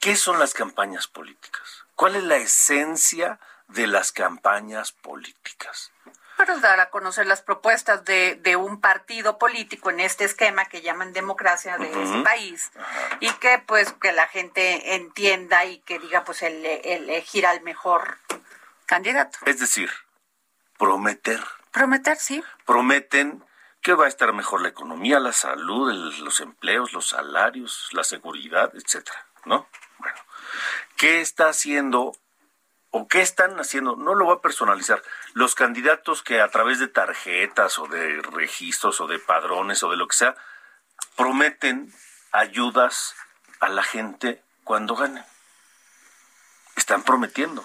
[0.00, 1.84] ¿qué son las campañas políticas?
[1.94, 3.38] ¿Cuál es la esencia
[3.68, 5.92] de las campañas políticas?
[6.36, 10.82] Para dar a conocer las propuestas de, de, un partido político en este esquema que
[10.82, 12.70] llaman democracia de ese país
[13.20, 18.18] y que pues que la gente entienda y que diga pues el, elegir al mejor
[18.86, 19.38] candidato.
[19.46, 19.90] Es decir,
[20.78, 21.42] prometer.
[21.70, 22.42] Prometer, sí.
[22.64, 23.44] Prometen
[23.80, 28.72] que va a estar mejor la economía, la salud, los empleos, los salarios, la seguridad,
[28.74, 29.68] etcétera, ¿no?
[29.98, 30.18] Bueno,
[30.96, 32.16] ¿qué está haciendo
[32.96, 36.86] o qué están haciendo, no lo voy a personalizar, los candidatos que a través de
[36.86, 40.36] tarjetas o de registros o de padrones o de lo que sea,
[41.16, 41.92] prometen
[42.30, 43.16] ayudas
[43.58, 45.24] a la gente cuando ganen.
[46.76, 47.64] Están prometiendo.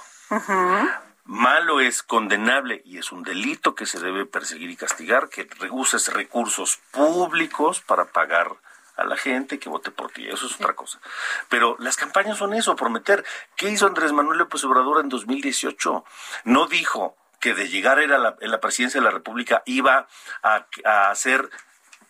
[1.26, 6.12] Malo es condenable y es un delito que se debe perseguir y castigar, que uses
[6.12, 8.56] recursos públicos para pagar
[9.00, 10.28] a la gente que vote por ti.
[10.28, 11.00] Eso es otra cosa.
[11.48, 13.26] Pero las campañas son eso, prometer.
[13.56, 16.04] ¿Qué hizo Andrés Manuel López Obrador en 2018?
[16.44, 20.08] No dijo que de llegar a la, en la presidencia de la República iba
[20.44, 20.66] a,
[21.10, 21.50] hacer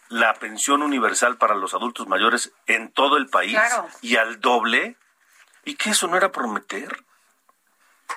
[0.10, 3.60] la pensión universal para los adultos mayores en todo el país
[4.02, 4.98] y al doble.
[5.66, 7.04] ¿Y que eso no era prometer?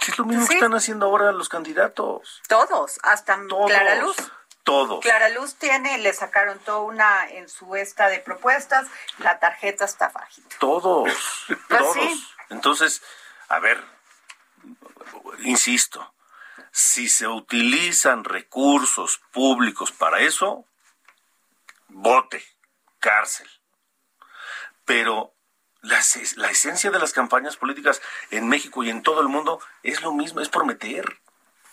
[0.01, 2.41] ¿Qué es lo mismo que están haciendo ahora los candidatos?
[2.49, 4.16] Todos, hasta Clara Luz.
[4.65, 5.01] Todos.
[5.01, 8.87] Clara Luz tiene, le sacaron toda una en su esta de propuestas,
[9.19, 10.57] la tarjeta está bajita.
[10.59, 11.13] Todos,
[11.47, 12.35] pues todos.
[12.49, 13.03] Entonces,
[13.49, 13.83] a ver,
[15.41, 16.15] insisto,
[16.71, 20.65] si se utilizan recursos públicos para eso,
[21.89, 22.45] vote,
[22.99, 23.49] cárcel.
[24.85, 25.35] Pero
[25.81, 26.01] la,
[26.37, 28.01] la, esencia de las campañas políticas
[28.31, 31.21] en México y en todo el mundo es lo mismo, es prometer.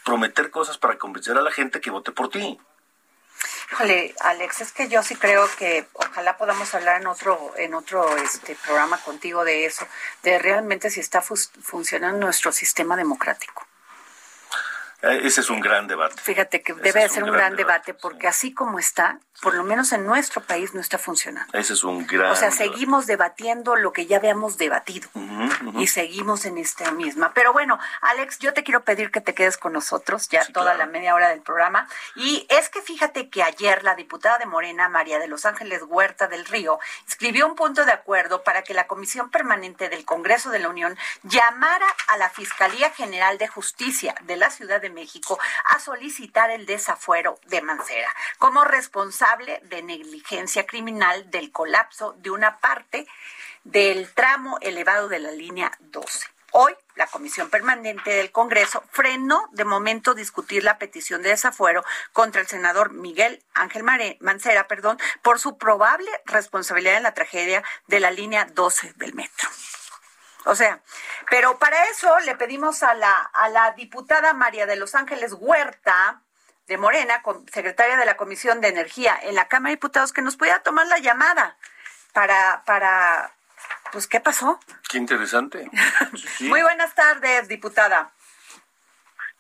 [0.04, 2.60] Prometer cosas para convencer a la gente que vote por ti.
[3.72, 8.18] Híjole, Alex, es que yo sí creo que ojalá podamos hablar en otro en otro
[8.18, 9.88] este programa contigo de eso,
[10.24, 13.69] de realmente si está funcionando nuestro sistema democrático.
[15.02, 16.16] Eh, ese es un gran debate.
[16.22, 20.06] Fíjate que debe ser un gran, debate, porque así como está, por lo menos en
[20.06, 21.58] nuestro país no está funcionando.
[21.58, 22.32] Ese es un gran.
[22.32, 25.10] O sea, seguimos debatiendo lo que ya habíamos debatido
[25.78, 27.34] y seguimos en esta misma.
[27.34, 30.86] Pero bueno, Alex, yo te quiero pedir que te quedes con nosotros ya toda la
[30.86, 31.88] media hora del programa.
[32.16, 36.28] Y es que fíjate que ayer la diputada de Morena, María de Los Ángeles Huerta
[36.28, 40.60] del Río, escribió un punto de acuerdo para que la Comisión Permanente del Congreso de
[40.60, 46.52] la Unión llamara a la Fiscalía General de Justicia de la Ciudad México a solicitar
[46.52, 53.08] el desafuero de Mancera como responsable de negligencia criminal del colapso de una parte
[53.64, 56.28] del tramo elevado de la línea 12.
[56.52, 62.42] Hoy, la Comisión Permanente del Congreso frenó de momento discutir la petición de desafuero contra
[62.42, 63.84] el senador Miguel Ángel
[64.20, 69.48] Mancera, perdón, por su probable responsabilidad en la tragedia de la línea 12 del metro.
[70.46, 70.82] O sea,
[71.30, 76.22] pero para eso le pedimos a la, a la diputada María de Los Ángeles Huerta
[76.68, 77.22] de Morena,
[77.52, 80.88] secretaria de la Comisión de Energía en la Cámara de Diputados, que nos pudiera tomar
[80.88, 81.58] la llamada
[82.14, 83.32] para, para,
[83.92, 84.60] pues, ¿qué pasó?
[84.88, 85.70] Qué interesante.
[86.42, 88.12] Muy buenas tardes, diputada.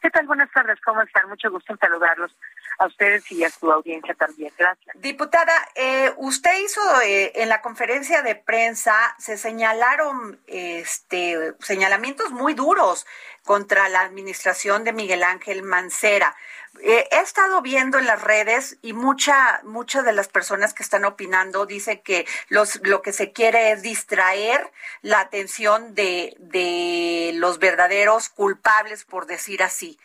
[0.02, 0.26] ¿Qué tal?
[0.26, 1.30] Buenas tardes, ¿cómo están?
[1.30, 2.36] Mucho gusto en saludarlos.
[2.80, 4.52] A ustedes y a su audiencia también.
[4.58, 4.96] Gracias.
[5.00, 12.54] Diputada, eh, usted hizo eh, en la conferencia de prensa, se señalaron este, señalamientos muy
[12.54, 13.06] duros
[13.44, 16.36] contra la administración de Miguel Ángel Mancera.
[16.82, 21.04] Eh, he estado viendo en las redes y mucha, muchas de las personas que están
[21.04, 24.72] opinando dicen que los, lo que se quiere es distraer
[25.02, 30.00] la atención de, de los verdaderos culpables, por decir así.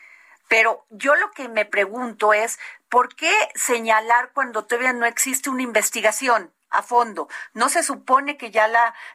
[0.49, 5.63] Pero yo lo que me pregunto es, ¿por qué señalar cuando todavía no existe una
[5.63, 6.53] investigación?
[6.75, 7.29] a fondo.
[7.53, 8.67] No se supone que ya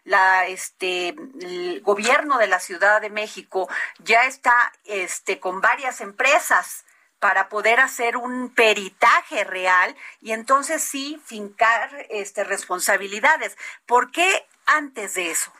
[0.05, 3.69] la, este, el gobierno de la Ciudad de México
[3.99, 6.85] ya está, este, con varias empresas
[7.19, 13.57] para poder hacer un peritaje real y entonces sí fincar este, responsabilidades.
[13.85, 15.51] ¿Por qué antes de eso?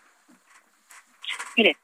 [1.58, 1.78] Mire,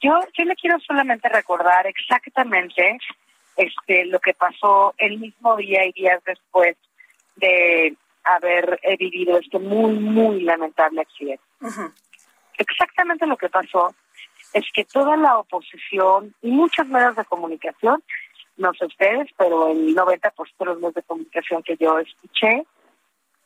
[0.00, 2.98] yo, yo le quiero solamente recordar exactamente
[3.56, 6.76] este, lo que pasó el mismo día y días después
[7.36, 11.42] de haber vivido este muy, muy lamentable accidente.
[12.58, 13.94] Exactamente lo que pasó
[14.52, 18.02] es que toda la oposición y muchos medios de comunicación
[18.56, 22.64] no sé ustedes, pero el 90% de los medios de comunicación que yo escuché,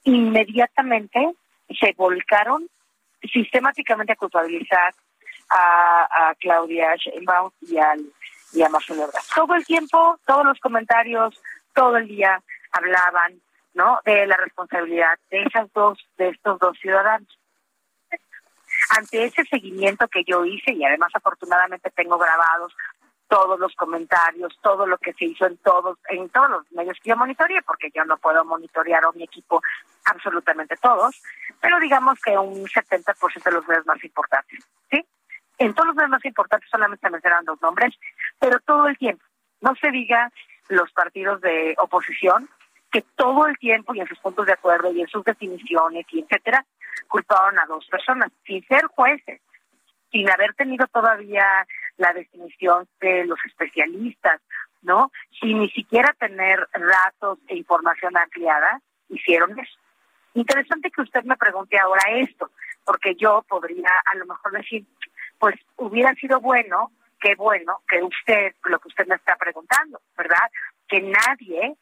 [0.04, 1.34] inmediatamente
[1.78, 2.68] se volcaron
[3.32, 4.94] sistemáticamente a culpabilizar
[5.50, 8.00] a, Claudia Sheinbaum y, al,
[8.52, 9.24] y a Marcelo Ebrard.
[9.34, 11.34] Todo el tiempo, todos los comentarios,
[11.74, 12.40] todo el día
[12.72, 13.40] hablaban
[13.74, 17.28] no de la responsabilidad de esas dos de estos dos ciudadanos
[18.90, 22.74] ante ese seguimiento que yo hice y además afortunadamente tengo grabados
[23.28, 27.10] todos los comentarios, todo lo que se hizo en todos, en todos los medios que
[27.10, 29.62] yo monitoreé, porque yo no puedo monitorear a mi equipo
[30.06, 31.22] absolutamente todos,
[31.60, 34.58] pero digamos que un 70% de los medios más importantes,
[34.90, 35.06] ¿sí?
[35.60, 37.94] En todos los más importantes solamente mencionan dos nombres,
[38.38, 39.22] pero todo el tiempo.
[39.60, 40.32] No se diga
[40.70, 42.48] los partidos de oposición
[42.90, 46.20] que todo el tiempo y en sus puntos de acuerdo y en sus definiciones y
[46.20, 46.64] etcétera,
[47.08, 49.42] culpaban a dos personas, sin ser jueces,
[50.10, 51.44] sin haber tenido todavía
[51.98, 54.40] la definición de los especialistas,
[54.80, 55.12] ¿no?
[55.40, 58.80] Sin ni siquiera tener datos e información ampliada,
[59.10, 59.78] hicieron eso.
[60.32, 62.50] Interesante que usted me pregunte ahora esto,
[62.86, 64.86] porque yo podría a lo mejor decir,
[65.40, 70.50] pues hubiera sido bueno, qué bueno que usted, lo que usted me está preguntando, ¿verdad?
[70.86, 71.74] Que nadie,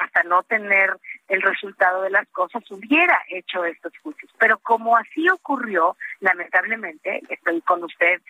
[0.00, 0.96] hasta no tener
[1.28, 4.32] el resultado de las cosas, hubiera hecho estos juicios.
[4.38, 8.20] Pero como así ocurrió, lamentablemente, estoy con usted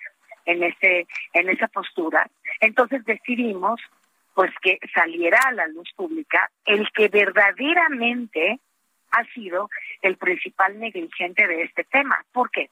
[0.44, 2.28] en ese en esa postura.
[2.60, 3.80] Entonces decidimos
[4.34, 8.58] pues que saliera a la luz pública el que verdaderamente
[9.12, 9.70] ha sido
[10.02, 12.22] el principal negligente de este tema.
[12.32, 12.68] ¿Por qué?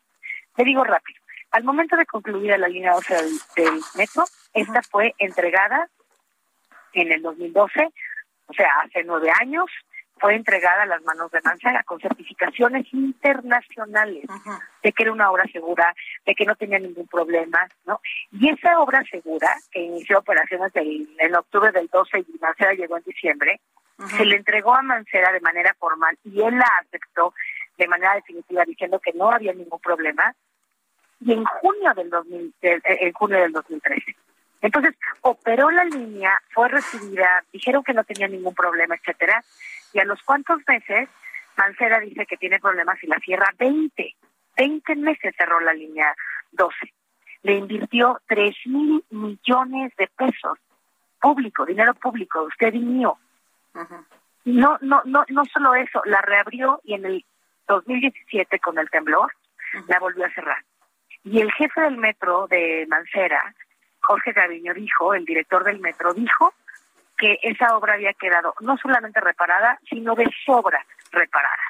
[0.57, 1.24] Le digo rápido.
[1.55, 4.25] Al momento de concluir la línea 12 del, del metro,
[4.55, 5.89] esta fue entregada
[6.95, 7.91] en el 2012,
[8.47, 9.67] o sea, hace nueve años,
[10.17, 14.25] fue entregada a las manos de Mancera con certificaciones internacionales
[14.83, 15.95] de que era una obra segura,
[16.27, 18.01] de que no tenía ningún problema, ¿no?
[18.33, 23.05] Y esa obra segura, que inició operaciones en octubre del 12 y Mancera llegó en
[23.05, 23.61] diciembre,
[24.17, 27.33] se le entregó a Mancera de manera formal y él la aceptó
[27.79, 30.35] de manera definitiva diciendo que no había ningún problema
[31.21, 34.17] y en junio del 2000, en junio del 2013
[34.65, 39.45] entonces, operó la línea, fue recibida, dijeron que no tenía ningún problema, etcétera,
[39.93, 41.11] y a los cuantos meses,
[41.55, 44.17] Mancera dice que tiene problemas y la cierra 20.
[44.57, 46.15] 20 meses cerró la línea
[46.53, 46.75] 12.
[47.43, 50.59] Le invirtió 3 mil millones de pesos
[51.21, 53.19] público, dinero público, usted y mío.
[54.47, 57.25] No, no, no, no solo eso, la reabrió y en el
[57.69, 59.31] 2017 con el temblor
[59.89, 60.65] la volvió a cerrar.
[61.25, 63.55] Y el jefe del metro de Mancera,
[64.01, 66.53] Jorge Gaviño dijo, el director del metro dijo
[67.17, 71.63] que esa obra había quedado no solamente reparada, sino de sobra reparada.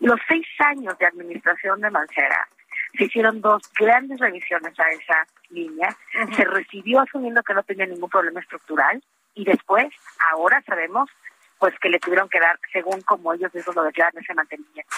[0.00, 2.48] Los seis años de administración de Mancera
[2.96, 5.96] se hicieron dos grandes revisiones a esa línea,
[6.36, 9.02] se recibió asumiendo que no tenía ningún problema estructural
[9.34, 9.86] y después,
[10.32, 11.10] ahora sabemos,
[11.58, 14.94] pues que le tuvieron que dar, según como ellos mismos lo declaran, ese mantenimiento.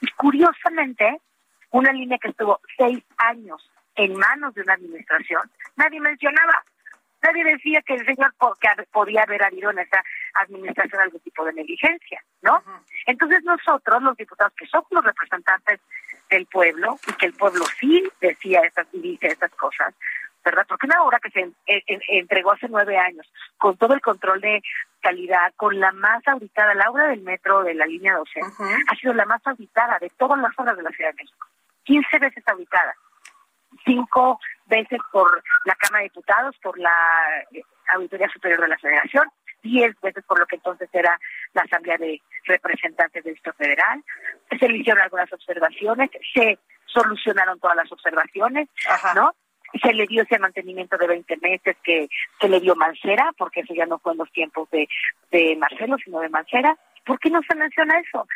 [0.00, 1.20] Y curiosamente,
[1.74, 5.42] una línea que estuvo seis años en manos de una administración,
[5.76, 6.64] nadie mencionaba
[7.24, 8.34] Nadie decía que el señor
[8.92, 10.04] podía haber habido en esa
[10.34, 12.62] administración algún tipo de negligencia, ¿no?
[13.06, 15.80] Entonces nosotros, los diputados que somos los representantes
[16.28, 19.94] del pueblo y que el pueblo sí decía estas y dice estas cosas,
[20.44, 20.66] ¿verdad?
[20.68, 21.50] Porque una obra que se
[22.08, 24.62] entregó hace nueve años, con todo el control de
[25.00, 28.40] calidad, con la más auditada, la obra del metro de la línea 12,
[28.86, 31.46] ha sido la más auditada de todas las obras de la Ciudad de México.
[31.84, 32.94] 15 veces auditada
[33.84, 36.94] cinco veces por la Cámara de Diputados, por la
[37.94, 39.28] Auditoría Superior de la Federación,
[39.62, 41.18] diez veces por lo que entonces era
[41.52, 44.02] la Asamblea de Representantes del Estado Federal.
[44.58, 48.68] Se le hicieron algunas observaciones, se solucionaron todas las observaciones,
[49.14, 49.32] ¿no?
[49.82, 52.08] se le dio ese mantenimiento de 20 meses que,
[52.40, 54.86] se le dio Mancera, porque eso ya no fue en los tiempos de,
[55.32, 56.76] de Marcelo, sino de Mancera.
[57.04, 58.26] ¿Por qué no se menciona eso?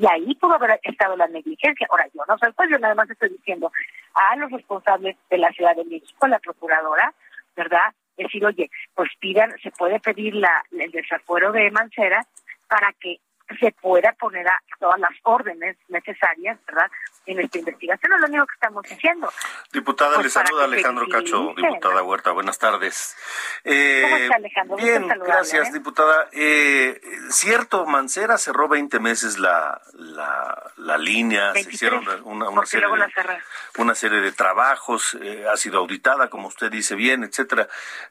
[0.00, 1.86] Y ahí pudo haber estado la negligencia.
[1.90, 3.70] Ahora, yo no soy pues, yo nada más estoy diciendo
[4.14, 7.12] a los responsables de la Ciudad de México, la procuradora,
[7.54, 7.92] ¿verdad?
[8.16, 12.24] Decir, oye, pues pidan, se puede pedir la, el desafuero de Mancera
[12.66, 13.18] para que
[13.58, 16.90] se pueda poner a todas las órdenes necesarias, ¿verdad?
[17.26, 19.32] En esta investigación es lo único que estamos diciendo.
[19.72, 23.16] Diputada, pues le saluda Alejandro Cacho, diputada Huerta, buenas tardes.
[23.64, 24.76] Eh, ¿Cómo está Alejandro?
[24.76, 25.72] Bien, gracias, ¿eh?
[25.72, 26.28] diputada.
[26.32, 32.88] Eh, cierto, Mancera cerró 20 meses la, la, la línea, se hicieron una, una serie,
[32.88, 37.68] de, una serie de trabajos, eh, ha sido auditada, como usted dice bien, etcétera,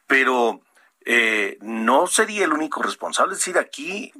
[0.07, 0.61] pero...
[1.05, 3.33] Eh, no sería el único responsable.
[3.33, 4.11] Es decir, aquí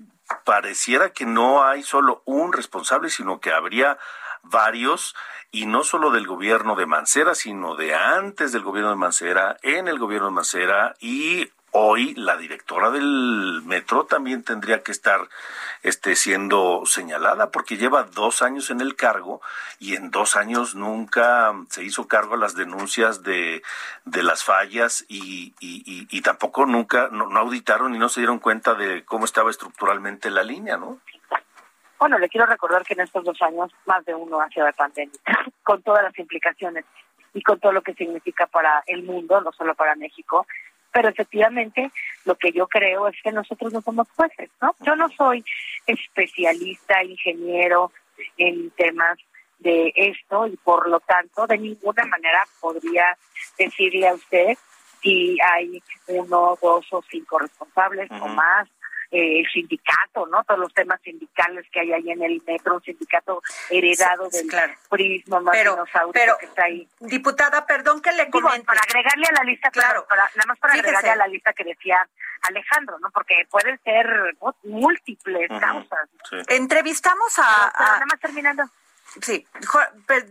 [0.43, 3.97] pareciera que no hay solo un responsable, sino que habría
[4.43, 5.15] varios,
[5.51, 9.88] y no solo del gobierno de Mancera, sino de antes del gobierno de Mancera, en
[9.88, 15.28] el gobierno de Mancera y hoy la directora del metro también tendría que estar
[15.84, 19.41] este, siendo señalada porque lleva dos años en el cargo
[19.80, 23.61] y en dos años nunca se hizo cargo a las denuncias de,
[24.05, 29.03] de las fallas y, y, tampoco nunca no, auditaron y no se dieron cuenta de
[29.05, 30.99] cómo estaba estructuralmente la línea, ¿no?
[31.97, 34.74] Bueno, le quiero recordar que en estos dos años más de uno ha sido de
[34.74, 35.20] pandemia,
[35.63, 36.86] con todas las implicaciones
[37.34, 40.45] y con todo lo que significa para el mundo, no solo para México,
[40.91, 41.91] pero efectivamente
[42.25, 44.75] lo que yo creo es que nosotros no somos jueces, ¿no?
[44.81, 45.43] Yo no soy
[45.85, 47.91] especialista, ingeniero
[48.37, 49.17] en temas
[49.59, 53.17] de esto y por lo tanto de ninguna manera podría
[53.57, 54.57] decirle a usted
[55.01, 58.67] si hay uno, dos o cinco responsables o más
[59.12, 60.43] eh, sindicato, ¿no?
[60.43, 64.74] Todos los temas sindicales que hay ahí en el metro, un sindicato heredado del claro.
[64.89, 65.84] prisma más pero,
[66.14, 66.88] pero, que está ahí.
[66.99, 68.66] Diputada, perdón que le comente.
[68.66, 71.64] para agregarle a la lista, claro, para, nada más para agregarle a la lista que
[71.64, 72.07] decía
[72.43, 73.10] Alejandro, ¿no?
[73.12, 74.07] Porque pueden ser
[74.64, 76.10] múltiples causas.
[76.47, 77.93] Entrevistamos a, a...
[77.93, 78.64] nada más terminando.
[79.22, 79.47] Sí,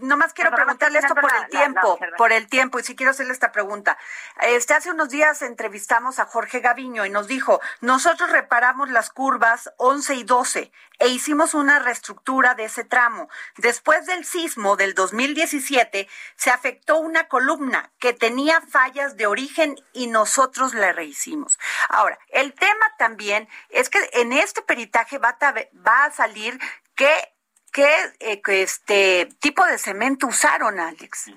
[0.00, 3.50] nomás quiero preguntarle esto por el tiempo, por el tiempo, y si quiero hacerle esta
[3.50, 3.98] pregunta.
[4.40, 9.72] Este, hace unos días entrevistamos a Jorge Gaviño y nos dijo, nosotros reparamos las curvas
[9.78, 13.28] 11 y 12 e hicimos una reestructura de ese tramo.
[13.56, 20.06] Después del sismo del 2017, se afectó una columna que tenía fallas de origen y
[20.06, 21.58] nosotros la rehicimos.
[21.88, 25.54] Ahora, el tema también es que en este peritaje va a,
[25.84, 26.58] va a salir
[26.94, 27.37] que
[27.72, 27.88] ¿Qué
[28.20, 31.30] eh, este tipo de cemento usaron, Alex?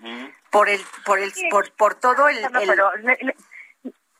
[0.50, 2.42] Por el, por el, por, por todo el.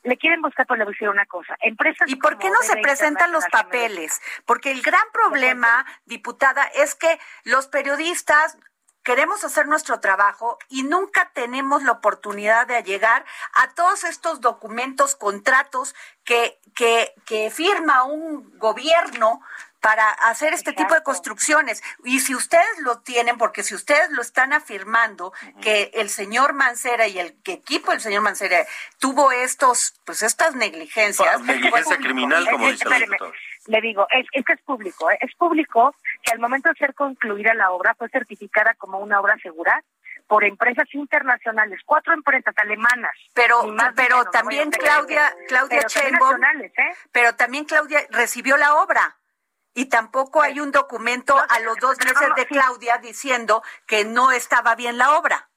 [0.04, 1.56] le, quieren buscar por decir una cosa.
[1.60, 4.20] Empresas ¿Y por qué no se presentan los papeles?
[4.44, 8.58] Porque el gran problema, diputada, es que los periodistas
[9.02, 15.16] queremos hacer nuestro trabajo y nunca tenemos la oportunidad de llegar a todos estos documentos,
[15.16, 15.94] contratos
[16.24, 19.40] que, que, que firma un gobierno
[19.82, 21.82] para hacer este tipo de construcciones.
[22.04, 27.08] Y si ustedes lo tienen, porque si ustedes lo están afirmando, que el señor Mancera
[27.08, 28.64] y el equipo del señor Mancera
[28.98, 31.40] tuvo estos, pues estas negligencias.
[31.42, 33.10] Negligencia criminal, como dice el.
[33.66, 35.18] Le digo, es, es que es público, ¿eh?
[35.20, 39.36] es público que al momento de ser concluida la obra fue certificada como una obra
[39.40, 39.82] segura
[40.26, 43.12] por empresas internacionales, cuatro empresas alemanas.
[43.34, 43.62] Pero,
[43.94, 46.94] pero también Claudia, Claudia ¿eh?
[47.12, 49.16] pero también Claudia recibió la obra.
[49.74, 54.74] Y tampoco hay un documento a los dos meses de Claudia diciendo que no estaba
[54.74, 55.48] bien la obra.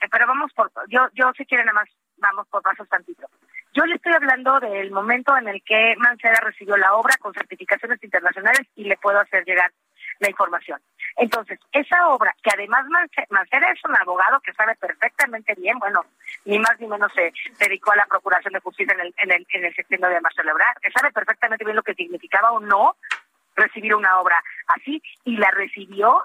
[0.00, 3.28] Eh, pero vamos por, yo, yo si quieren nada más, vamos por pasos tantito.
[3.74, 8.02] Yo le estoy hablando del momento en el que Mancera recibió la obra con certificaciones
[8.02, 9.72] internacionales y le puedo hacer llegar
[10.18, 10.80] la información.
[11.16, 12.86] Entonces, esa obra, que además
[13.30, 16.04] Mancera es un abogado que sabe perfectamente bien, bueno,
[16.44, 19.46] ni más ni menos se dedicó a la procuración de justicia en el, en el,
[19.52, 22.96] en el sexenio de Marcelo Ebrard, sabe perfectamente bien lo que significaba o no
[23.54, 26.24] recibir una obra así, y la recibió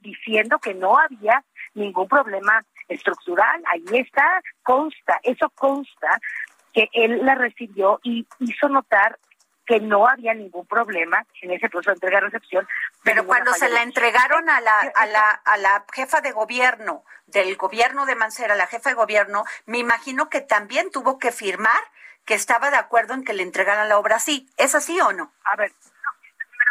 [0.00, 1.42] diciendo que no había
[1.74, 6.20] ningún problema estructural, ahí está, consta, eso consta
[6.72, 9.18] que él la recibió y hizo notar
[9.66, 12.68] que no había ningún problema en ese proceso de entrega-recepción.
[13.02, 17.56] Pero cuando se la entregaron a la, a, la, a la jefa de gobierno, del
[17.56, 21.80] gobierno de Mancera, la jefa de gobierno, me imagino que también tuvo que firmar
[22.24, 24.48] que estaba de acuerdo en que le entregaran la obra así.
[24.56, 25.32] ¿Es así o no?
[25.44, 25.72] A ver,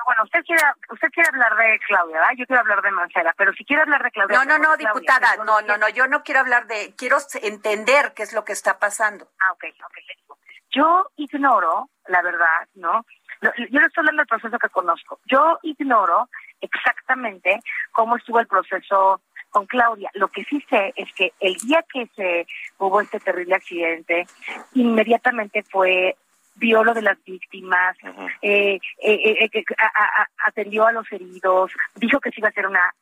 [0.06, 2.34] bueno, usted quiere, usted quiere hablar de Claudia, ¿verdad?
[2.38, 4.38] Yo quiero hablar de Mancera, pero si quiere hablar de Claudia...
[4.38, 8.24] No, no, no, diputada, no, no, no, yo no quiero hablar de, quiero entender qué
[8.24, 9.28] es lo que está pasando.
[9.40, 10.38] Ah, ok, ok, le digo.
[10.70, 13.06] Yo ignoro, la verdad, ¿no?
[13.42, 15.20] Yo no estoy hablando del proceso que conozco.
[15.26, 16.30] Yo ignoro
[16.62, 17.60] exactamente
[17.92, 20.10] cómo estuvo el proceso con Claudia.
[20.14, 22.48] Lo que sí sé es que el día que se
[22.78, 24.28] hubo este terrible accidente,
[24.74, 26.18] inmediatamente fue
[26.56, 27.98] vio lo de las víctimas,
[28.42, 32.48] eh, eh, eh, eh, que a- a- atendió a los heridos, dijo que se iba
[32.48, 32.94] a hacer una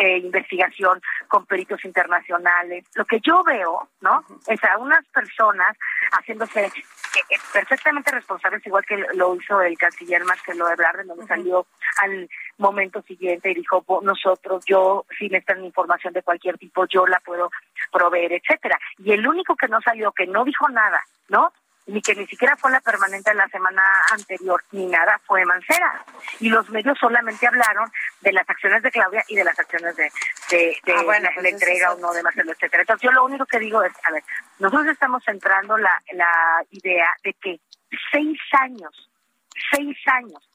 [0.00, 2.84] eh, investigación con peritos internacionales.
[2.94, 4.24] Lo que yo veo, ¿no?
[4.46, 5.76] Es a unas personas
[6.12, 6.70] haciéndose eh,
[7.30, 11.66] eh, perfectamente responsables, igual que lo hizo el canciller Marcelo Ebrard, donde salió
[12.00, 17.04] al momento siguiente y dijo, "Bo- nosotros, yo, si necesitan información de cualquier tipo, yo
[17.08, 17.50] la puedo
[17.90, 18.78] proveer, etcétera.
[18.98, 21.52] Y el único que no salió, que no dijo nada, ¿no?
[21.88, 23.82] Ni que ni siquiera fue la permanente la semana
[24.12, 26.04] anterior, ni nada, fue Mancera.
[26.38, 30.10] Y los medios solamente hablaron de las acciones de Claudia y de las acciones de,
[30.50, 32.82] de, de Ah, bueno, la, pues la entrega o no de Marcelo, etcétera.
[32.82, 34.22] Entonces yo lo único que digo es, a ver,
[34.58, 37.58] nosotros estamos centrando la, la idea de que
[38.12, 39.10] seis años,
[39.74, 40.48] seis años,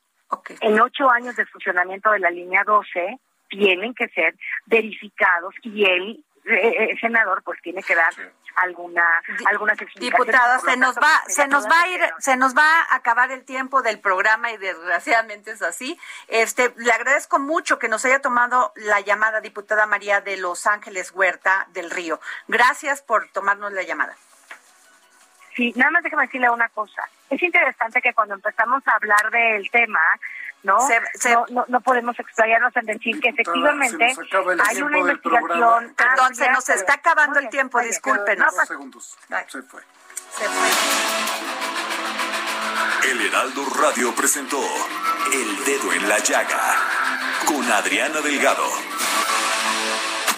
[0.61, 3.19] en ocho años de funcionamiento de la línea 12,
[3.49, 8.14] tienen que ser verificados y el eh, eh, senador pues tiene que dar
[8.56, 9.04] alguna
[9.46, 10.62] algunas explicaciones.
[10.62, 13.44] Se nos tanto, va, se nos va a ir, se nos va a acabar el
[13.46, 15.98] tiempo del programa y desgraciadamente es así.
[16.28, 21.12] Este, le agradezco mucho que nos haya tomado la llamada, diputada María de Los Ángeles
[21.12, 22.20] Huerta del Río.
[22.48, 24.16] Gracias por tomarnos la llamada.
[25.56, 27.08] Sí, nada más déjame decirle una cosa.
[27.30, 30.02] Es interesante que cuando empezamos a hablar del tema,
[30.64, 30.80] ¿no?
[30.88, 34.97] Se- se- no, no, no podemos explayarnos en decir que efectivamente acaba el hay una
[34.99, 35.93] investigación.
[35.95, 37.89] Perdón, se nos está acabando el tiempo, bien.
[37.91, 38.55] discúlpenos.
[38.55, 39.18] Dos segundos.
[39.49, 39.82] Se fue.
[40.38, 40.68] Se fue.
[43.11, 44.59] El Heraldo Radio presentó
[45.32, 46.76] El Dedo en la Llaga
[47.45, 48.66] con Adriana Delgado.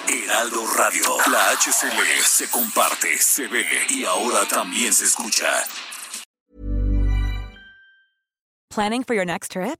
[0.08, 5.48] Heraldo Radio, la HCL se comparte, se ve y ahora también se escucha.
[8.70, 9.80] Planning for your next trip?